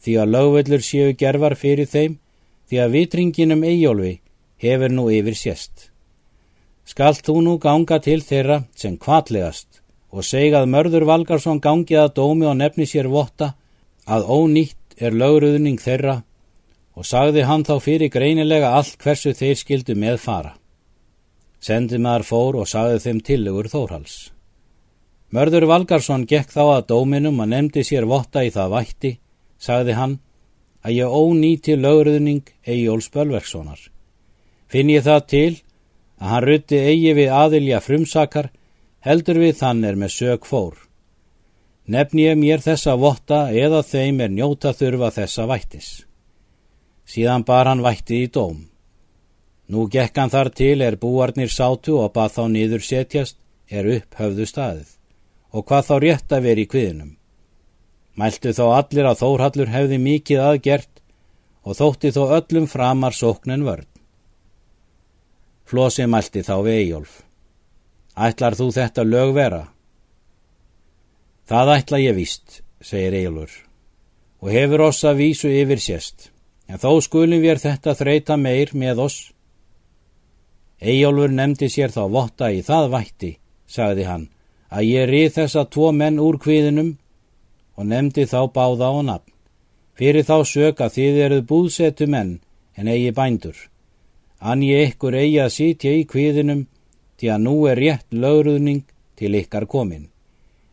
því 0.05 0.17
að 0.23 0.33
lögvöldur 0.35 0.85
séu 0.85 1.15
gervar 1.19 1.57
fyrir 1.59 1.91
þeim 1.91 2.19
því 2.71 2.81
að 2.85 2.95
vitringinum 2.95 3.65
Eyjólfi 3.67 4.15
hefur 4.62 4.95
nú 4.95 5.09
yfir 5.12 5.37
sérst. 5.38 5.88
Skalt 6.88 7.25
þú 7.27 7.41
nú 7.45 7.59
ganga 7.61 7.99
til 8.00 8.21
þeirra 8.25 8.62
sem 8.79 8.97
kvallegast 8.97 9.83
og 10.09 10.25
segað 10.25 10.71
Mörður 10.73 11.05
Valgarsson 11.09 11.61
gangið 11.61 12.05
að 12.05 12.15
dómi 12.21 12.49
og 12.49 12.57
nefni 12.57 12.87
sér 12.88 13.11
votta 13.12 13.53
að 14.07 14.31
ónýtt 14.33 14.97
er 14.97 15.12
lögruðning 15.12 15.83
þeirra 15.83 16.23
og 16.99 17.07
sagði 17.07 17.45
hann 17.47 17.67
þá 17.67 17.77
fyrir 17.83 18.11
greinilega 18.11 18.73
allt 18.79 18.97
hversu 19.03 19.35
þeir 19.37 19.61
skildu 19.61 19.95
með 19.95 20.19
fara. 20.23 20.57
Sendi 21.61 21.99
maður 21.99 22.27
fór 22.31 22.59
og 22.62 22.71
sagði 22.71 23.03
þeim 23.05 23.21
tillegur 23.27 23.69
Þórhals. 23.71 24.17
Mörður 25.28 25.66
Valgarsson 25.68 26.23
gekk 26.25 26.54
þá 26.54 26.62
að 26.78 26.87
dóminum 26.88 27.42
og 27.42 27.50
nefndi 27.50 27.82
sér 27.85 28.06
votta 28.08 28.47
í 28.47 28.52
það 28.54 28.70
vætti, 28.73 29.11
sagði 29.61 29.97
hann, 29.99 30.14
að 30.80 30.94
ég 30.97 31.16
ónýti 31.20 31.76
lögruðning 31.76 32.49
Eyjóls 32.64 33.11
Bölverkssonar. 33.12 33.82
Finn 34.73 34.88
ég 34.88 35.04
það 35.04 35.26
til 35.28 35.52
að 36.16 36.32
hann 36.32 36.47
rutti 36.47 36.80
eigi 36.80 37.12
við 37.20 37.37
aðilja 37.42 37.82
frumsakar, 37.85 38.50
heldur 39.04 39.42
við 39.44 39.54
þann 39.61 39.85
er 39.85 40.00
með 40.00 40.14
sög 40.16 40.49
fór. 40.49 40.80
Nefn 41.85 42.25
ég 42.25 42.40
mér 42.40 42.64
þessa 42.64 42.97
votta 42.97 43.44
eða 43.52 43.85
þeim 43.85 44.25
er 44.25 44.32
njóta 44.32 44.73
þurfa 44.73 45.12
þessa 45.20 45.49
vættis. 45.49 45.90
Síðan 47.04 47.44
bar 47.44 47.68
hann 47.68 47.85
vætti 47.85 48.25
í 48.25 48.32
dóm. 48.32 48.64
Nú 49.68 49.90
gekk 49.92 50.16
hann 50.16 50.32
þar 50.32 50.56
til 50.56 50.76
er 50.80 50.97
búarnir 50.97 51.52
sátu 51.52 52.00
og 52.00 52.14
bað 52.16 52.37
þá 52.37 52.44
niður 52.52 52.85
setjast 52.85 53.37
er 53.68 53.88
upp 53.99 54.16
höfðu 54.16 54.49
staðið 54.49 54.98
og 55.52 55.64
hvað 55.69 55.87
þá 55.88 55.95
rétt 56.05 56.35
að 56.35 56.45
veri 56.49 56.67
í 56.67 56.71
kviðinum. 56.71 57.14
Mæltu 58.19 58.52
þó 58.57 58.64
allir 58.75 59.07
að 59.09 59.21
Þórhallur 59.23 59.71
hefði 59.73 59.99
mikið 60.02 60.43
aðgert 60.43 61.02
og 61.62 61.78
þótti 61.78 62.12
þó 62.17 62.23
öllum 62.40 62.67
framar 62.71 63.14
sóknin 63.14 63.64
vörn. 63.67 63.87
Flosi 65.69 66.07
mælti 66.09 66.43
þá 66.43 66.55
við 66.64 66.78
Eyjólf. 66.83 67.19
Ætlar 68.19 68.57
þú 68.59 68.71
þetta 68.75 69.05
lög 69.05 69.35
vera? 69.37 69.61
Það 71.49 71.73
ætla 71.76 71.99
ég 72.02 72.17
víst, 72.17 72.62
segir 72.81 73.14
Eyjólfur, 73.17 73.52
og 74.43 74.50
hefur 74.52 74.83
oss 74.88 75.05
að 75.07 75.21
vísu 75.23 75.49
yfir 75.49 75.81
sérst, 75.81 76.31
en 76.69 76.81
þó 76.83 76.99
skulum 77.05 77.40
við 77.45 77.62
þetta 77.62 77.95
þreita 77.97 78.37
meir 78.37 78.75
með 78.76 79.05
oss. 79.07 79.19
Eyjólfur 80.81 81.33
nefndi 81.33 81.71
sér 81.73 81.95
þá 81.95 82.02
votta 82.12 82.50
í 82.52 82.61
það 82.67 82.90
vætti, 82.97 83.31
sagði 83.64 84.09
hann, 84.11 84.26
að 84.68 84.88
ég 84.88 85.08
rið 85.08 85.30
þessa 85.38 85.64
tvo 85.72 85.92
menn 85.92 86.20
úr 86.20 86.38
kviðinum 86.42 86.92
og 87.78 87.87
nefndi 87.87 88.26
þá 88.26 88.40
báða 88.52 88.90
á 88.92 88.96
nafn. 89.10 89.32
Fyrir 89.98 90.25
þá 90.26 90.37
söka 90.46 90.88
þið 90.94 91.22
eruð 91.25 91.46
búðsetu 91.50 92.06
menn 92.06 92.38
en 92.78 92.88
eigi 92.88 93.10
bændur. 93.14 93.56
Ég 94.38 94.92
ykkur 94.92 95.14
eigi 95.18 95.40
að 95.42 95.54
sitja 95.54 95.94
í 95.94 96.04
kviðinum 96.06 96.66
til 97.18 97.32
að 97.34 97.44
nú 97.46 97.56
er 97.66 97.80
rétt 97.82 98.06
lögruðning 98.14 98.84
til 99.18 99.34
ykkar 99.34 99.66
komin. 99.66 100.08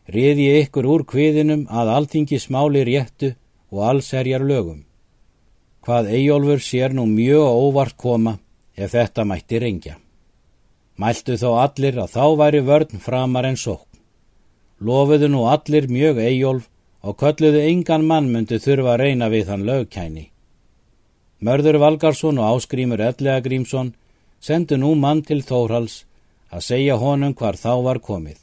Rið 0.06 0.38
ég 0.38 0.66
ykkur 0.66 0.86
úr 0.86 1.02
kviðinum 1.02 1.66
að 1.66 1.90
alltingi 1.96 2.38
smáli 2.38 2.84
réttu 2.86 3.32
og 3.74 3.82
alls 3.88 4.12
erjar 4.14 4.44
lögum. 4.46 4.84
Hvað 5.82 6.12
Eyjólfur 6.14 6.62
sér 6.62 6.94
nú 6.94 7.06
mjög 7.10 7.46
óvart 7.46 7.96
koma 7.96 8.38
ef 8.76 8.94
þetta 8.94 9.24
mætti 9.24 9.58
reyngja. 9.58 9.96
Mæltu 10.96 11.34
þó 11.36 11.50
allir 11.64 11.98
að 11.98 12.14
þá 12.14 12.24
væri 12.40 12.62
vörn 12.66 13.02
framar 13.02 13.46
en 13.50 13.58
sók. 13.58 13.85
Lofuðu 14.80 15.28
nú 15.32 15.46
allir 15.48 15.86
mjög 15.88 16.18
Eyjólf 16.20 16.68
og 17.06 17.16
kölluðu 17.20 17.62
engan 17.64 18.04
mann 18.04 18.28
myndi 18.32 18.58
þurfa 18.60 18.96
að 18.96 19.00
reyna 19.00 19.28
við 19.32 19.48
hann 19.52 19.64
lögkæni. 19.64 20.26
Mörður 21.40 21.78
Valgarsson 21.80 22.40
og 22.40 22.56
Áskrímur 22.56 23.00
Ellega 23.00 23.40
Grímsson 23.40 23.94
sendu 24.40 24.76
nú 24.76 24.94
mann 24.94 25.22
til 25.22 25.40
Þórhals 25.40 26.04
að 26.52 26.66
segja 26.68 26.96
honum 27.00 27.34
hvar 27.34 27.56
þá 27.56 27.72
var 27.88 28.00
komið. 28.04 28.38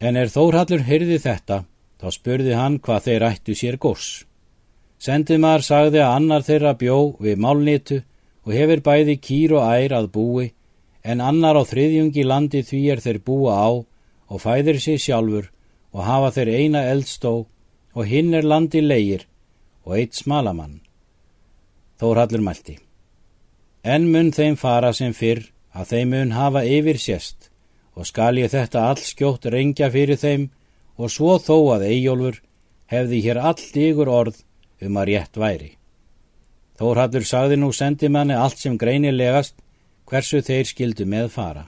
En 0.00 0.16
er 0.16 0.28
Þórhallur 0.28 0.84
hyrði 0.84 1.18
þetta, 1.24 1.64
þá 2.00 2.08
spurði 2.12 2.52
hann 2.56 2.78
hvað 2.78 3.08
þeir 3.08 3.26
ættu 3.30 3.56
sér 3.56 3.80
góss. 3.80 4.26
Sendið 5.00 5.40
maður 5.40 5.64
sagði 5.64 6.00
að 6.04 6.14
annar 6.18 6.44
þeirra 6.44 6.76
bjó 6.76 6.98
við 7.20 7.40
málnitu 7.40 8.02
og 8.44 8.52
hefur 8.52 8.82
bæði 8.84 9.16
kýr 9.16 9.56
og 9.56 9.64
ær 9.64 9.96
að 9.96 10.12
búi, 10.12 10.46
en 11.04 11.20
annar 11.20 11.56
á 11.56 11.62
þriðjungi 11.64 12.24
landi 12.24 12.62
því 12.66 12.80
er 12.92 13.00
þeir 13.04 13.20
búa 13.24 13.56
á 13.56 13.70
og 14.28 14.42
fæðir 14.42 14.80
sig 14.80 15.00
sjálfur 15.00 15.50
og 15.92 16.04
hafa 16.04 16.32
þeir 16.36 16.50
eina 16.60 16.82
eldstó 16.90 17.34
og 17.96 18.08
hinn 18.10 18.34
er 18.34 18.44
landi 18.44 18.82
leir 18.82 19.26
og 19.86 19.96
eitt 19.98 20.18
smalamann. 20.18 20.80
Þórhallur 22.00 22.42
mælti. 22.44 22.76
En 23.84 24.08
mun 24.12 24.32
þeim 24.34 24.56
fara 24.60 24.92
sem 24.92 25.14
fyrr 25.14 25.46
að 25.72 25.92
þeim 25.92 26.12
mun 26.12 26.34
hafa 26.36 26.64
yfir 26.66 26.98
sérst 27.00 27.50
og 27.96 28.08
skal 28.08 28.36
ég 28.40 28.52
þetta 28.52 28.88
all 28.90 29.00
skjótt 29.00 29.46
reyngja 29.52 29.88
fyrir 29.94 30.20
þeim 30.20 30.50
og 31.00 31.12
svo 31.12 31.38
þó 31.40 31.56
að 31.76 31.86
Eyjólfur 31.92 32.42
hefði 32.92 33.22
hér 33.24 33.40
allt 33.40 33.76
ykkur 33.76 34.10
orð 34.10 34.42
um 34.84 34.98
að 35.00 35.08
rétt 35.12 35.40
væri. 35.40 35.70
Þórhallur 36.76 37.24
sagði 37.24 37.56
nú 37.60 37.70
sendimanni 37.72 38.36
allt 38.36 38.60
sem 38.60 38.76
greinilegast 38.76 39.56
hversu 40.06 40.42
þeir 40.44 40.68
skildu 40.68 41.06
með 41.08 41.30
fara. 41.32 41.64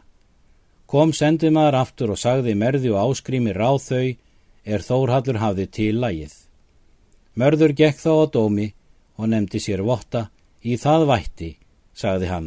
Kom 0.88 1.12
sendimaður 1.12 1.76
aftur 1.82 2.12
og 2.14 2.18
sagði 2.20 2.54
merði 2.56 2.94
og 2.94 3.10
áskrými 3.10 3.52
ráð 3.52 3.80
þau 3.84 4.04
er 4.64 4.84
Þórhallur 4.84 5.40
hafði 5.42 5.66
til 5.76 5.96
lægið. 6.00 6.32
Mörður 7.36 7.74
gekk 7.76 8.00
þá 8.00 8.12
á 8.24 8.24
dómi 8.32 8.68
og 9.20 9.28
nefndi 9.28 9.60
sér 9.60 9.82
votta 9.84 10.28
í 10.64 10.78
það 10.80 11.04
vætti, 11.10 11.50
sagði 11.92 12.30
hann, 12.32 12.46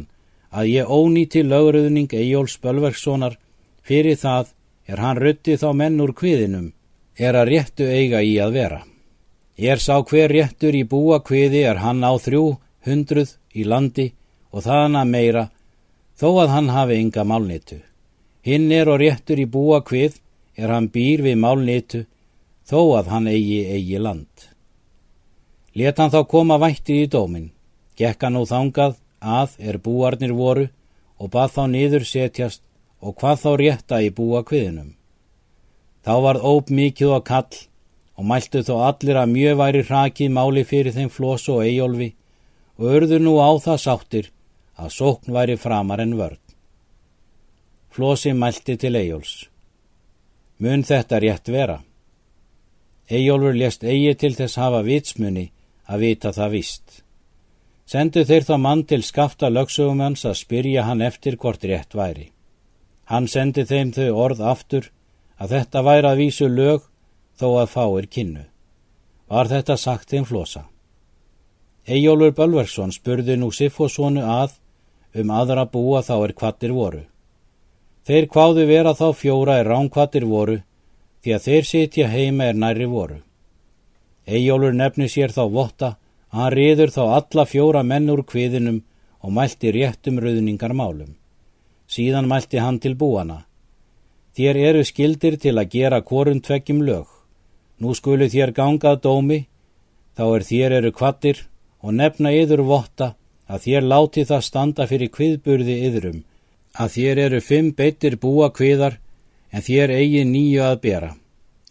að 0.50 0.72
ég 0.72 0.90
ónýti 0.90 1.44
lögruðning 1.46 2.10
Eyjóls 2.18 2.58
Bölverkssonar 2.58 3.38
fyrir 3.86 4.18
það 4.18 4.50
er 4.90 5.04
hann 5.04 5.22
rutti 5.22 5.54
þá 5.56 5.68
menn 5.78 6.02
úr 6.02 6.12
kviðinum, 6.18 6.72
er 7.14 7.38
að 7.38 7.52
réttu 7.52 7.86
eiga 7.86 8.24
í 8.26 8.34
að 8.42 8.58
vera. 8.58 8.80
Ég 9.54 9.78
sá 9.78 10.02
hver 10.02 10.34
réttur 10.34 10.74
í 10.74 10.82
búa 10.82 11.20
kviði 11.22 11.62
er 11.70 11.78
hann 11.84 12.02
á 12.02 12.10
þrjú 12.18 12.56
hundruð 12.88 13.36
í 13.54 13.64
landi 13.68 14.10
og 14.50 14.66
þaðan 14.66 14.98
að 14.98 15.14
meira 15.14 15.46
þó 16.18 16.28
að 16.42 16.54
hann 16.56 16.74
hafi 16.74 17.00
ynga 17.04 17.24
málnitu. 17.28 17.78
Hinn 18.42 18.72
er 18.74 18.88
og 18.90 18.98
réttur 18.98 19.38
í 19.38 19.46
búa 19.46 19.78
kvið 19.86 20.18
er 20.58 20.72
hann 20.74 20.88
býr 20.90 21.22
við 21.22 21.38
málnitu 21.38 22.00
þó 22.66 22.80
að 22.98 23.10
hann 23.12 23.28
eigi 23.30 23.60
eigi 23.70 24.00
land. 24.02 24.48
Let 25.78 26.00
hann 26.02 26.10
þá 26.10 26.20
koma 26.28 26.58
vætti 26.58 26.98
í 27.04 27.10
dómin, 27.12 27.52
gekk 27.96 28.26
hann 28.26 28.34
nú 28.36 28.42
þangað 28.50 28.98
að 29.22 29.54
er 29.62 29.78
búarnir 29.78 30.34
voru 30.34 30.66
og 31.22 31.30
bað 31.30 31.54
þá 31.54 31.62
niður 31.70 32.08
setjast 32.08 32.62
og 33.00 33.14
hvað 33.20 33.40
þá 33.44 33.50
rétta 33.62 34.02
í 34.02 34.10
búa 34.10 34.42
kviðinum. 34.42 34.90
Þá 36.02 36.14
varð 36.26 36.46
óp 36.50 36.70
mikið 36.74 37.14
og 37.14 37.24
kall 37.30 37.62
og 38.18 38.26
mæltu 38.26 38.64
þó 38.66 38.74
allir 38.88 39.22
að 39.22 39.34
mjög 39.36 39.58
væri 39.62 39.86
hrakið 39.86 40.34
máli 40.34 40.66
fyrir 40.66 40.96
þeim 40.98 41.14
flós 41.14 41.46
og 41.48 41.62
eigolfi 41.62 42.10
og 42.78 42.90
örðu 42.98 43.22
nú 43.22 43.38
á 43.38 43.50
það 43.62 43.82
sáttir 43.86 44.32
að 44.74 44.94
sókn 44.98 45.30
væri 45.30 45.56
framar 45.56 46.02
en 46.02 46.18
vörn. 46.18 46.41
Flósi 47.92 48.32
mælti 48.32 48.76
til 48.80 48.96
eigols. 48.96 49.32
Mun 50.58 50.80
þetta 50.80 51.18
rétt 51.20 51.48
vera? 51.52 51.82
Eyjólfur 53.12 53.52
lést 53.52 53.82
eigi 53.84 54.14
til 54.16 54.32
þess 54.38 54.56
hafa 54.56 54.80
vitsmunni 54.86 55.50
að 55.84 56.04
vita 56.06 56.32
það 56.32 56.54
víst. 56.54 57.02
Sendu 57.84 58.24
þeir 58.24 58.48
þá 58.48 58.54
mann 58.64 58.84
til 58.88 59.02
skafta 59.04 59.50
lögsögumanns 59.52 60.24
að 60.24 60.38
spyrja 60.40 60.86
hann 60.88 61.04
eftir 61.04 61.36
hvort 61.36 61.68
rétt 61.68 61.92
væri. 61.92 62.30
Hann 63.12 63.28
sendi 63.28 63.66
þeim 63.68 63.92
þau 63.92 64.08
orð 64.24 64.40
aftur 64.54 64.88
að 65.36 65.52
þetta 65.58 65.84
væri 65.84 66.12
að 66.14 66.20
vísu 66.24 66.48
lög 66.48 66.88
þó 67.36 67.48
að 67.60 67.72
fáir 67.76 68.08
kynnu. 68.08 68.48
Var 69.28 69.52
þetta 69.52 69.76
sagt 69.76 70.08
þeim 70.08 70.24
flosa. 70.24 70.64
Eyjólfur 71.84 72.32
Bölverksson 72.40 72.96
spurði 72.96 73.36
nú 73.36 73.52
Siffosonu 73.52 74.24
að 74.24 74.56
um 75.12 75.30
aðra 75.30 75.68
búa 75.68 76.00
þá 76.00 76.14
er 76.22 76.32
kvattir 76.32 76.72
voru. 76.72 77.04
Þeir 78.06 78.26
kváðu 78.26 78.66
vera 78.66 78.94
þá 78.98 79.08
fjóra 79.14 79.60
er 79.60 79.68
ránkvattir 79.70 80.24
voru 80.26 80.58
því 81.22 81.34
að 81.36 81.44
þeir 81.46 81.66
sitja 81.68 82.08
heima 82.10 82.48
er 82.50 82.56
næri 82.58 82.88
voru. 82.90 83.20
Eyjólfur 84.26 84.74
nefni 84.74 85.06
sér 85.10 85.30
þá 85.34 85.44
votta 85.54 85.90
að 86.32 86.40
hann 86.40 86.52
riður 86.56 86.90
þá 86.90 87.02
alla 87.18 87.44
fjóra 87.46 87.82
menn 87.86 88.10
úr 88.10 88.24
kviðinum 88.26 88.82
og 89.22 89.34
mælti 89.36 89.70
réttum 89.70 90.18
rauðningar 90.18 90.74
málum. 90.74 91.14
Síðan 91.86 92.26
mælti 92.26 92.58
hann 92.58 92.80
til 92.82 92.96
búana. 92.98 93.44
Þér 94.34 94.58
eru 94.68 94.84
skildir 94.84 95.36
til 95.38 95.54
að 95.58 95.70
gera 95.76 96.00
korun 96.02 96.40
tveggjum 96.40 96.82
lög. 96.82 97.06
Nú 97.78 97.94
skulu 97.94 98.26
þér 98.32 98.54
gangað 98.56 99.02
dómi, 99.04 99.40
þá 100.16 100.24
er 100.36 100.46
þér 100.50 100.76
eru 100.78 100.92
kvattir 100.92 101.44
og 101.82 101.94
nefna 101.94 102.32
yður 102.32 102.64
votta 102.66 103.12
að 103.46 103.66
þér 103.66 103.88
láti 103.92 104.24
það 104.24 104.46
standa 104.48 104.86
fyrir 104.88 105.10
kviðburði 105.12 105.76
yðrum, 105.88 106.22
að 106.72 106.94
þér 106.96 107.20
eru 107.26 107.40
fimm 107.40 107.72
beittir 107.76 108.16
búa 108.20 108.50
kviðar 108.54 108.98
en 109.52 109.64
þér 109.64 109.92
eigi 109.98 110.24
nýju 110.24 110.62
að 110.64 110.80
bera. 110.86 111.10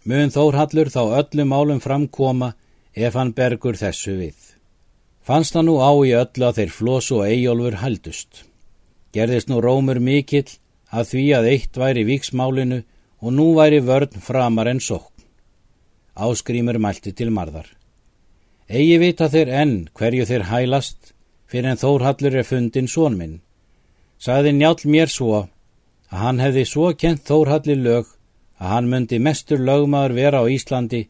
Mun 0.05 0.33
Þórhallur 0.33 0.89
þá 0.89 1.01
öllum 1.21 1.51
málum 1.53 1.81
framkoma 1.81 2.53
ef 2.93 3.15
hann 3.15 3.33
bergur 3.33 3.77
þessu 3.77 4.17
við. 4.17 4.37
Fannst 5.21 5.55
hann 5.55 5.67
nú 5.69 5.77
á 5.77 5.91
í 6.01 6.13
öllu 6.17 6.47
að 6.47 6.57
þeir 6.61 6.71
flosu 6.73 7.19
og 7.19 7.27
eigolfur 7.29 7.77
haldust. 7.83 8.45
Gerðist 9.13 9.49
nú 9.51 9.61
rómur 9.61 9.99
mikill 10.01 10.49
að 10.89 11.13
því 11.13 11.25
að 11.37 11.49
eitt 11.51 11.77
væri 11.77 12.05
viksmálinu 12.07 12.81
og 13.21 13.35
nú 13.35 13.51
væri 13.57 13.81
vörn 13.85 14.17
framar 14.21 14.71
en 14.71 14.81
sókn. 14.81 15.07
Áskrýmur 16.17 16.79
mælti 16.81 17.13
til 17.13 17.29
marðar. 17.31 17.69
Egi 18.67 18.97
vita 19.01 19.29
þeir 19.29 19.51
enn 19.61 19.75
hverju 19.93 20.25
þeir 20.27 20.47
hælast 20.49 21.13
fyrir 21.51 21.71
en 21.71 21.79
Þórhallur 21.79 22.37
er 22.39 22.47
fundin 22.47 22.87
sónminn. 22.87 23.41
Saði 24.21 24.51
njálf 24.53 24.83
mér 24.85 25.09
svo 25.09 25.31
að 26.11 26.17
hann 26.21 26.41
hefði 26.43 26.65
svo 26.69 26.91
kent 26.93 27.23
Þórhalli 27.25 27.75
lög 27.79 28.11
að 28.61 28.67
hann 28.73 28.89
myndi 28.91 29.17
mestur 29.17 29.63
lögmaður 29.65 30.13
vera 30.19 30.43
á 30.43 30.45
Íslandi 30.45 31.07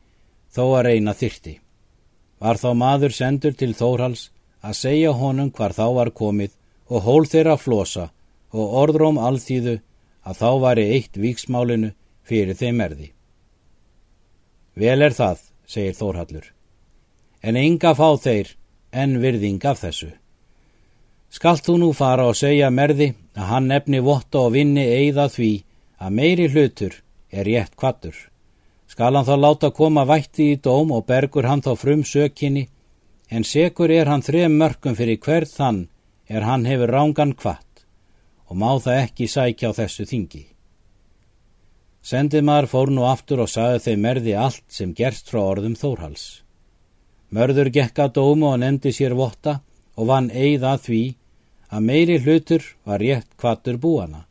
þó 0.56 0.64
að 0.78 0.86
reyna 0.88 1.14
þyrti. 1.20 1.58
Var 2.40 2.58
þá 2.62 2.70
maður 2.84 3.16
sendur 3.18 3.58
til 3.60 3.74
Þórhals 3.76 4.30
að 4.64 4.78
segja 4.80 5.12
honum 5.12 5.52
hvar 5.52 5.76
þá 5.76 5.86
var 5.98 6.12
komið 6.16 6.56
og 6.88 7.04
hól 7.08 7.28
þeirra 7.28 7.58
flosa 7.60 8.08
og 8.52 8.78
orðróm 8.84 9.20
alþýðu 9.20 9.76
að 10.24 10.40
þá 10.40 10.50
væri 10.64 10.88
eitt 10.96 11.20
víksmálinu 11.20 11.92
fyrir 12.24 12.56
þeim 12.56 12.82
erði. 12.86 13.12
Vel 14.76 15.02
er 15.04 15.12
það, 15.12 15.38
segir 15.68 15.98
Þórhallur, 16.00 16.48
en 17.44 17.60
enga 17.60 17.92
fá 17.98 18.16
þeir 18.16 18.56
en 18.92 19.20
virðing 19.20 19.64
af 19.68 19.84
þessu. 19.84 20.14
Skalt 21.32 21.64
þú 21.64 21.78
nú 21.80 21.92
fara 21.96 22.26
og 22.28 22.36
segja 22.36 22.68
merði 22.70 23.14
að 23.40 23.48
hann 23.54 23.70
nefni 23.72 24.02
votta 24.04 24.42
og 24.46 24.52
vinni 24.58 24.84
eigða 24.84 25.30
því 25.32 25.52
að 26.04 26.16
meiri 26.18 26.48
hlutur 26.52 26.98
er 27.32 27.48
rétt 27.48 27.78
kvattur. 27.80 28.18
Skal 28.92 29.16
hann 29.16 29.28
þá 29.28 29.36
láta 29.40 29.72
koma 29.72 30.04
vætti 30.04 30.50
í 30.52 30.60
dóm 30.60 30.92
og 30.92 31.06
bergur 31.08 31.48
hann 31.48 31.64
þá 31.64 31.72
frum 31.80 32.04
sökinni, 32.04 32.68
en 33.32 33.48
sekur 33.48 33.94
er 33.96 34.12
hann 34.12 34.26
þrem 34.26 34.58
mörgum 34.60 34.98
fyrir 35.00 35.22
hvert 35.24 35.54
þann 35.56 35.86
er 36.28 36.44
hann 36.44 36.68
hefur 36.68 36.92
rángan 36.92 37.32
kvatt 37.40 37.86
og 38.52 38.60
má 38.60 38.76
það 38.84 39.00
ekki 39.06 39.30
sækja 39.32 39.72
á 39.72 39.78
þessu 39.80 40.04
þingi. 40.10 40.44
Sendið 42.04 42.44
maður 42.44 42.68
fór 42.74 42.92
nú 42.92 43.06
aftur 43.08 43.46
og 43.46 43.50
sagði 43.54 43.80
þeim 43.86 44.04
merði 44.04 44.36
allt 44.36 44.66
sem 44.68 44.92
gerst 44.98 45.32
frá 45.32 45.40
orðum 45.40 45.78
Þórhals. 45.80 46.42
Mörður 47.32 47.70
gekka 47.72 48.10
dómu 48.12 48.50
og 48.52 48.60
nefndi 48.60 48.92
sér 48.92 49.16
votta 49.16 49.62
og 49.96 50.10
vann 50.12 50.28
eigða 50.34 50.76
því 50.82 51.04
að 51.72 51.86
meiri 51.88 52.18
hlutur 52.20 52.64
var 52.84 53.00
rétt 53.00 53.30
kvattur 53.40 53.78
búana. 53.80 54.26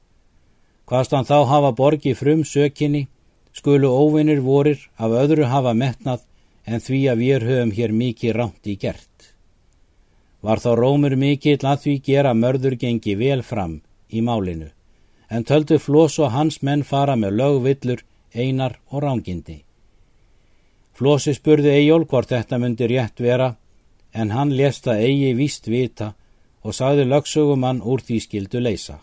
Hvaðst 0.87 1.15
hann 1.15 1.29
þá 1.29 1.39
hafa 1.49 1.71
borgi 1.73 2.15
frum 2.19 2.43
sökinni, 2.45 3.07
skulu 3.53 3.89
óvinnir 3.89 4.43
vorir 4.45 4.81
af 4.97 5.15
öðru 5.23 5.47
hafa 5.49 5.73
metnað 5.75 6.27
en 6.67 6.83
því 6.85 7.01
að 7.13 7.23
við 7.23 7.47
höfum 7.49 7.73
hér 7.77 7.95
mikið 8.03 8.37
ránt 8.37 8.67
í 8.67 8.77
gert. 8.77 9.07
Var 10.41 10.61
þá 10.61 10.71
rómur 10.77 11.17
mikill 11.17 11.63
að 11.63 11.81
því 11.85 11.95
gera 12.05 12.35
mörður 12.35 12.77
gengi 12.81 13.17
vel 13.17 13.43
fram 13.43 13.81
í 14.11 14.21
málinu, 14.21 14.71
en 15.29 15.45
töldu 15.45 15.79
Flós 15.79 16.19
og 16.19 16.33
hans 16.35 16.61
menn 16.63 16.85
fara 16.85 17.17
með 17.17 17.37
lögvillur, 17.41 18.05
einar 18.35 18.79
og 18.91 19.03
rángindi. 19.05 19.61
Flósi 20.95 21.35
spurði 21.35 21.73
Eyjól 21.79 22.05
hvort 22.07 22.29
þetta 22.29 22.59
myndi 22.61 22.87
rétt 22.91 23.21
vera, 23.21 23.55
en 24.13 24.33
hann 24.35 24.53
lest 24.53 24.89
að 24.91 25.05
eigi 25.07 25.31
víst 25.39 25.69
vita 25.71 26.15
og 26.63 26.77
sagði 26.77 27.07
lögsögumann 27.09 27.81
úr 27.83 28.03
því 28.05 28.19
skildu 28.25 28.61
leysa. 28.61 28.99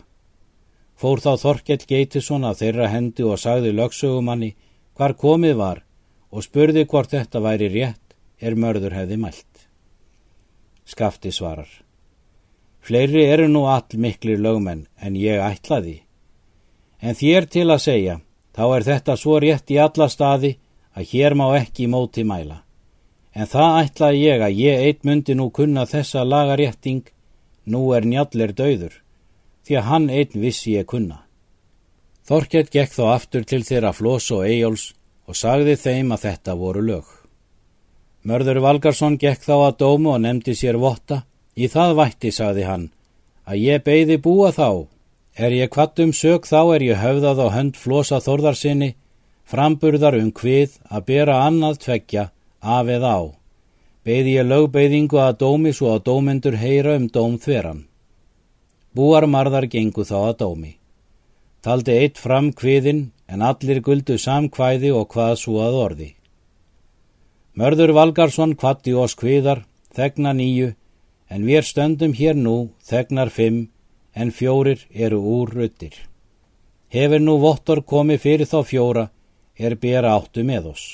Fór 0.98 1.22
þá 1.22 1.32
Þorkell 1.42 1.84
Geitisson 1.86 2.46
að 2.46 2.62
þeirra 2.62 2.88
hendi 2.90 3.26
og 3.26 3.38
sagði 3.38 3.74
lögsögumanni 3.74 4.54
hvar 4.98 5.14
komið 5.14 5.56
var 5.58 5.82
og 6.30 6.44
spurði 6.44 6.84
hvort 6.90 7.14
þetta 7.14 7.42
væri 7.42 7.68
rétt 7.74 8.16
er 8.40 8.54
mörður 8.58 8.96
hefði 8.98 9.18
mælt. 9.22 9.66
Skafti 10.88 11.32
svarar. 11.34 11.68
Fleiri 12.80 13.24
eru 13.26 13.48
nú 13.48 13.66
all 13.68 13.98
miklir 14.00 14.40
lögmenn 14.40 14.86
en 15.00 15.16
ég 15.18 15.42
ætlaði. 15.42 16.02
En 17.02 17.14
þér 17.14 17.46
til 17.46 17.66
að 17.70 17.84
segja, 17.84 18.14
þá 18.56 18.64
er 18.76 18.86
þetta 18.86 19.16
svo 19.16 19.38
rétt 19.42 19.70
í 19.70 19.78
alla 19.78 20.08
staði 20.08 20.56
að 20.96 21.10
hér 21.12 21.36
má 21.38 21.46
ekki 21.58 21.86
móti 21.86 22.24
mæla. 22.24 22.62
En 23.34 23.46
það 23.46 23.76
ætlaði 23.82 24.22
ég 24.24 24.42
að 24.42 24.58
ég 24.58 24.84
eitt 24.86 25.04
myndi 25.04 25.36
nú 25.38 25.50
kunna 25.54 25.84
þessa 25.86 26.24
lagarétting 26.24 27.04
Nú 27.68 27.92
er 27.96 28.06
njallir 28.08 28.54
döður, 28.56 28.94
því 29.64 29.78
að 29.78 29.88
hann 29.90 30.08
einn 30.08 30.42
vissi 30.42 30.74
ég 30.78 30.88
kunna. 30.88 31.22
Þorkett 32.28 32.72
gekk 32.72 32.92
þá 32.96 33.04
aftur 33.12 33.44
til 33.44 33.62
þeirra 33.64 33.92
Flós 33.96 34.28
og 34.32 34.44
Eyjóls 34.48 34.92
og 35.28 35.36
sagði 35.36 35.76
þeim 35.76 36.12
að 36.16 36.24
þetta 36.26 36.56
voru 36.56 36.84
lög. 36.84 37.06
Mörður 38.24 38.62
Valgarsson 38.64 39.16
gekk 39.20 39.44
þá 39.44 39.56
að 39.56 39.78
dómu 39.84 40.14
og 40.16 40.22
nefndi 40.24 40.56
sér 40.56 40.80
votta. 40.80 41.22
Í 41.58 41.66
það 41.68 41.96
vætti, 41.98 42.30
sagði 42.30 42.64
hann, 42.68 42.84
að 43.44 43.62
ég 43.64 43.84
beigði 43.84 44.16
búa 44.22 44.52
þá, 44.54 44.86
Er 45.38 45.54
ég 45.54 45.70
kvattum 45.70 46.10
sög 46.10 46.48
þá 46.50 46.74
er 46.74 46.82
ég 46.82 46.98
höfðað 46.98 47.40
á 47.46 47.54
hönd 47.54 47.76
flosa 47.78 48.18
þorðarsinni, 48.18 48.96
framburðar 49.46 50.16
um 50.18 50.32
hvið 50.34 50.72
að 50.90 51.04
bera 51.06 51.36
annað 51.46 51.78
tveggja 51.84 52.24
af 52.58 52.90
eða 52.90 53.12
á. 53.14 53.22
Beði 54.08 54.38
ég 54.38 54.46
lögbeiðingu 54.48 55.18
að 55.20 55.34
dómi 55.42 55.74
svo 55.76 55.90
að 55.92 56.06
dómendur 56.06 56.54
heyra 56.56 56.94
um 56.96 57.10
dóm 57.12 57.34
þveran. 57.36 57.82
Búar 58.96 59.26
marðar 59.28 59.66
gengu 59.68 60.06
þá 60.08 60.16
að 60.20 60.36
dómi. 60.42 60.70
Taldi 61.60 61.92
eitt 61.92 62.16
fram 62.16 62.48
hviðin 62.56 63.10
en 63.28 63.42
allir 63.44 63.82
guldu 63.84 64.16
samkvæði 64.16 64.94
og 64.96 65.10
hvað 65.12 65.34
svo 65.42 65.58
að 65.60 65.76
orði. 65.82 66.08
Mörður 67.58 67.92
Valgarsson 67.98 68.54
kvatti 68.56 68.94
oss 68.96 69.16
hviðar, 69.18 69.66
þegna 69.92 70.32
nýju, 70.38 70.70
en 71.28 71.44
við 71.44 71.66
stöndum 71.68 72.14
hér 72.16 72.38
nú, 72.38 72.70
þegnar 72.88 73.28
fimm, 73.34 73.66
en 74.14 74.32
fjórir 74.32 74.86
eru 74.94 75.18
úr 75.20 75.52
ruttir. 75.52 75.92
Hefur 76.88 77.20
nú 77.20 77.36
vottor 77.42 77.82
komið 77.84 78.24
fyrir 78.24 78.48
þá 78.48 78.62
fjóra, 78.64 79.04
er 79.58 79.76
bera 79.76 80.16
áttu 80.16 80.46
með 80.48 80.72
oss. 80.72 80.86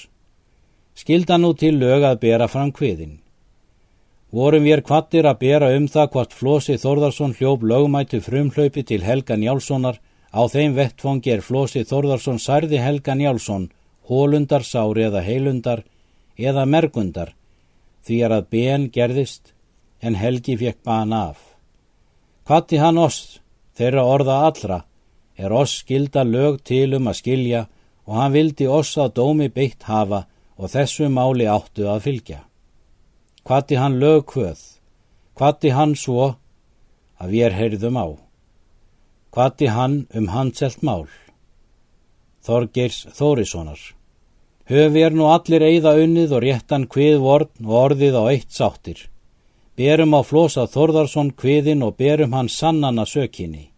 Skilda 0.94 1.38
nú 1.38 1.52
til 1.59 1.78
lög 1.78 2.07
að 2.07 2.20
bera 2.22 2.48
fram 2.48 2.72
hviðin. 2.72 3.18
Vorum 4.35 4.64
við 4.66 4.83
kvattir 4.87 5.26
að 5.30 5.40
bera 5.42 5.70
um 5.76 5.87
það 5.87 6.11
hvort 6.12 6.33
Flósi 6.35 6.74
Þórðarsson 6.83 7.35
hljóp 7.38 7.62
lögmættu 7.70 8.20
frumhlaupi 8.22 8.83
til 8.83 9.02
Helga 9.07 9.37
Njálssonar 9.38 10.00
á 10.35 10.42
þeim 10.50 10.74
vettfangi 10.74 11.30
er 11.35 11.42
Flósi 11.42 11.85
Þórðarsson 11.87 12.40
særði 12.42 12.80
Helga 12.83 13.14
Njálsson, 13.14 13.70
hólundar, 14.11 14.66
sári 14.66 15.07
eða 15.07 15.22
heilundar 15.22 15.85
eða 16.38 16.64
mergundar 16.66 17.35
því 18.04 18.20
er 18.26 18.35
að 18.37 18.48
ben 18.50 18.88
gerðist 18.92 19.54
en 20.02 20.18
Helgi 20.18 20.57
fekk 20.61 20.83
ban 20.85 21.12
af. 21.12 21.38
Kvatti 22.44 22.78
hann 22.83 22.98
oss, 23.00 23.40
þeirra 23.78 24.04
orða 24.04 24.40
allra, 24.48 24.83
er 25.38 25.52
oss 25.52 25.80
skilda 25.80 26.24
lög 26.24 26.61
til 26.68 26.92
um 26.98 27.09
að 27.09 27.20
skilja 27.22 27.62
og 28.04 28.18
hann 28.18 28.35
vildi 28.35 28.66
oss 28.68 28.92
að 29.00 29.14
dómi 29.20 29.48
beitt 29.48 29.87
hafa 29.88 30.26
og 30.57 30.71
þessu 30.71 31.09
máli 31.11 31.47
áttu 31.51 31.88
að 31.90 32.05
fylgja. 32.07 32.40
Kvatti 33.45 33.77
hann 33.77 33.99
lög 34.01 34.31
hvöð, 34.33 34.61
kvatti 35.37 35.75
hann 35.75 35.95
svo 35.99 36.35
að 37.21 37.35
við 37.35 37.47
er 37.49 37.59
heyrðum 37.59 37.99
á. 37.99 38.07
Kvatti 39.35 39.69
hann 39.69 40.07
um 40.14 40.31
hanselt 40.31 40.83
mál. 40.83 41.09
Þorgeirs 42.45 43.07
Þórissonar. 43.17 43.81
Höfi 44.69 45.03
er 45.05 45.12
nú 45.12 45.27
allir 45.29 45.64
eigða 45.64 45.97
unnið 46.01 46.37
og 46.37 46.45
réttan 46.45 46.87
hvið 46.88 47.19
vorn 47.21 47.67
og 47.67 47.75
orðið 47.81 48.17
á 48.17 48.23
eitt 48.33 48.53
sáttir. 48.55 49.01
Berum 49.77 50.14
á 50.14 50.21
Flósa 50.23 50.64
Þorðarsson 50.71 51.35
kviðin 51.35 51.83
og 51.83 51.97
berum 51.99 52.33
hann 52.33 52.49
sannana 52.49 53.05
sökinni. 53.05 53.73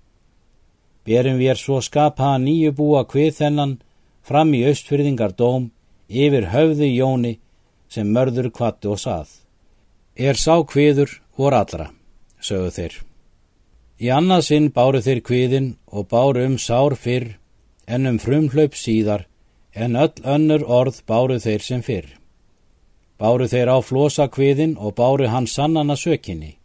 Berum 1.07 1.41
við 1.41 1.55
er 1.55 1.59
svo 1.59 1.81
skapa 1.81 2.35
hann 2.35 2.45
nýju 2.45 2.75
búa 2.77 3.07
kvið 3.09 3.33
þennan 3.41 3.79
fram 4.23 4.53
í 4.55 4.62
austfyrðingar 4.69 5.35
dóm 5.39 5.71
yfir 6.09 6.49
höfðu 6.53 6.88
Jóni 6.90 7.37
sem 7.88 8.09
mörður 8.12 8.51
kvatti 8.51 8.90
og 8.90 9.01
sað. 9.01 9.29
Er 10.16 10.38
sá 10.38 10.59
kviður 10.64 11.21
vor 11.37 11.55
allra, 11.55 11.90
sögðu 12.40 12.73
þeir. 12.79 12.95
Í 13.97 14.11
annað 14.12 14.42
sinn 14.49 14.69
báru 14.77 15.01
þeir 15.01 15.23
kviðin 15.25 15.71
og 15.87 16.09
báru 16.11 16.45
um 16.45 16.59
sár 16.61 16.97
fyrr 17.01 17.37
en 17.87 18.07
um 18.11 18.19
frumhlaup 18.21 18.77
síðar 18.77 19.27
en 19.73 19.97
öll 19.97 20.23
önnur 20.25 20.64
orð 20.64 21.03
báru 21.09 21.38
þeir 21.40 21.64
sem 21.64 21.83
fyrr. 21.85 22.09
Báru 23.16 23.49
þeir 23.49 23.73
á 23.73 23.79
flosa 23.81 24.29
kviðin 24.29 24.77
og 24.77 24.97
báru 24.97 25.29
hann 25.33 25.47
sannana 25.49 25.97
sökinni. 25.97 26.57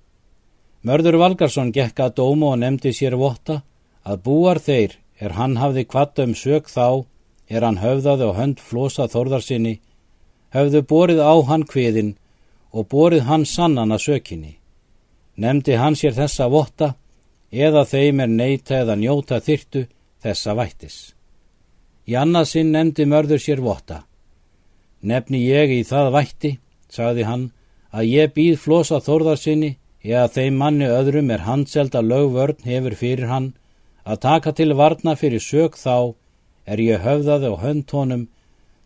Mörður 0.84 1.20
Valgarsson 1.22 1.72
gekk 1.72 2.00
að 2.00 2.16
dómu 2.20 2.52
og 2.52 2.60
nefndi 2.60 2.92
sér 2.96 3.16
votta 3.16 3.62
að 4.04 4.24
búar 4.26 4.60
þeir 4.60 4.98
er 5.22 5.38
hann 5.38 5.56
hafði 5.62 5.86
kvatta 5.86 6.26
um 6.26 6.34
sök 6.36 6.68
þá 6.68 7.06
er 7.52 7.66
hann 7.68 7.82
höfðaði 7.84 8.28
og 8.30 8.38
hönd 8.40 8.60
flosa 8.64 9.08
þorðarsinni, 9.12 9.80
höfðu 10.56 10.82
borið 10.88 11.20
á 11.20 11.36
hann 11.50 11.66
kviðin 11.68 12.16
og 12.72 12.88
borið 12.94 13.28
hann 13.28 13.46
sannana 13.46 14.00
sökinni. 14.00 14.58
Nemdi 15.36 15.76
hann 15.76 15.98
sér 16.00 16.16
þessa 16.16 16.48
votta 16.52 16.94
eða 17.52 17.84
þeim 17.88 18.24
er 18.24 18.32
neyta 18.32 18.82
eða 18.84 18.96
njóta 18.96 19.42
þyrtu 19.44 19.86
þessa 20.24 20.56
vættis. 20.56 20.98
Í 22.08 22.16
annað 22.16 22.48
sinn 22.54 22.72
nemdi 22.72 23.06
mörður 23.06 23.44
sér 23.44 23.62
votta. 23.64 24.04
Nefni 25.02 25.44
ég 25.44 25.72
í 25.76 25.82
það 25.88 26.12
vætti, 26.16 26.52
sagði 26.90 27.26
hann, 27.28 27.46
að 27.92 28.08
ég 28.08 28.34
býð 28.36 28.60
flosa 28.62 29.02
þórðarsinni 29.04 29.76
eða 30.04 30.28
þeim 30.36 30.58
manni 30.62 30.88
öðrum 30.88 31.32
er 31.34 31.44
handselda 31.46 32.02
lögvörn 32.02 32.64
hefur 32.66 32.96
fyrir 32.96 33.28
hann 33.28 33.52
að 34.06 34.22
taka 34.26 34.54
til 34.58 34.74
varna 34.78 35.16
fyrir 35.16 35.44
sög 35.44 35.76
þá 35.78 36.14
er 36.66 36.84
ég 36.84 37.04
höfðaði 37.06 37.54
á 37.54 37.56
höndtónum 37.64 38.28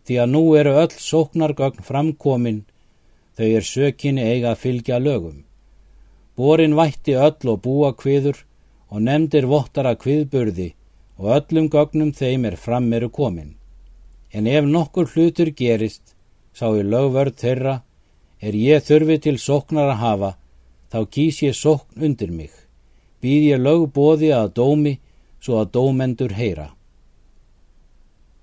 því 0.06 0.18
að 0.22 0.32
nú 0.32 0.44
eru 0.60 0.76
öll 0.82 0.94
sóknargögn 1.08 1.84
framkomin 1.88 2.62
þau 3.36 3.48
er 3.48 3.68
sökinni 3.72 4.22
eiga 4.22 4.54
að 4.54 4.62
fylgja 4.62 5.02
lögum. 5.02 5.44
Borin 6.36 6.76
vætti 6.76 7.16
öll 7.16 7.52
og 7.52 7.62
búa 7.64 7.92
kviður 7.92 8.44
og 8.88 9.02
nefndir 9.02 9.48
vottara 9.50 9.96
kviðburði 9.98 10.72
og 11.18 11.30
öllum 11.40 11.70
gögnum 11.72 12.12
þeim 12.12 12.44
er 12.48 12.56
fram 12.60 12.92
eru 12.92 13.10
komin 13.10 13.56
en 14.36 14.46
ef 14.46 14.64
nokkur 14.64 15.08
hlutur 15.14 15.50
gerist, 15.56 16.14
sá 16.52 16.68
í 16.76 16.82
lögvörð 16.84 17.38
þeirra, 17.40 17.74
er 18.44 18.52
ég 18.52 18.84
þurfi 18.84 19.16
til 19.24 19.38
sóknar 19.40 19.94
að 19.94 20.02
hafa, 20.02 20.30
þá 20.92 20.98
kýs 21.14 21.42
ég 21.46 21.56
sókn 21.56 22.04
undir 22.04 22.32
mig, 22.32 22.52
býð 23.24 23.46
ég 23.52 23.62
lögbóði 23.64 24.32
að 24.36 24.52
dómi, 24.60 24.94
svo 25.40 25.62
að 25.62 25.72
dómendur 25.78 26.36
heyra. 26.36 26.74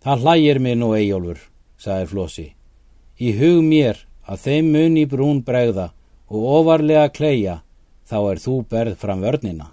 Það 0.04 0.24
hlægir 0.24 0.60
mig 0.60 0.76
nú 0.76 0.90
eigjólfur, 0.98 1.40
sagði 1.80 2.08
Flósi. 2.12 2.48
Í 3.24 3.30
hug 3.40 3.62
mér 3.64 4.02
að 4.28 4.42
þeim 4.46 4.72
mun 4.74 4.98
í 5.00 5.06
brún 5.08 5.40
bregða 5.48 5.92
og 6.28 6.48
ofarlega 6.58 7.12
kleia, 7.16 7.62
þá 8.04 8.18
er 8.34 8.42
þú 8.44 8.56
berð 8.68 8.98
fram 9.00 9.24
vörnina. 9.24 9.73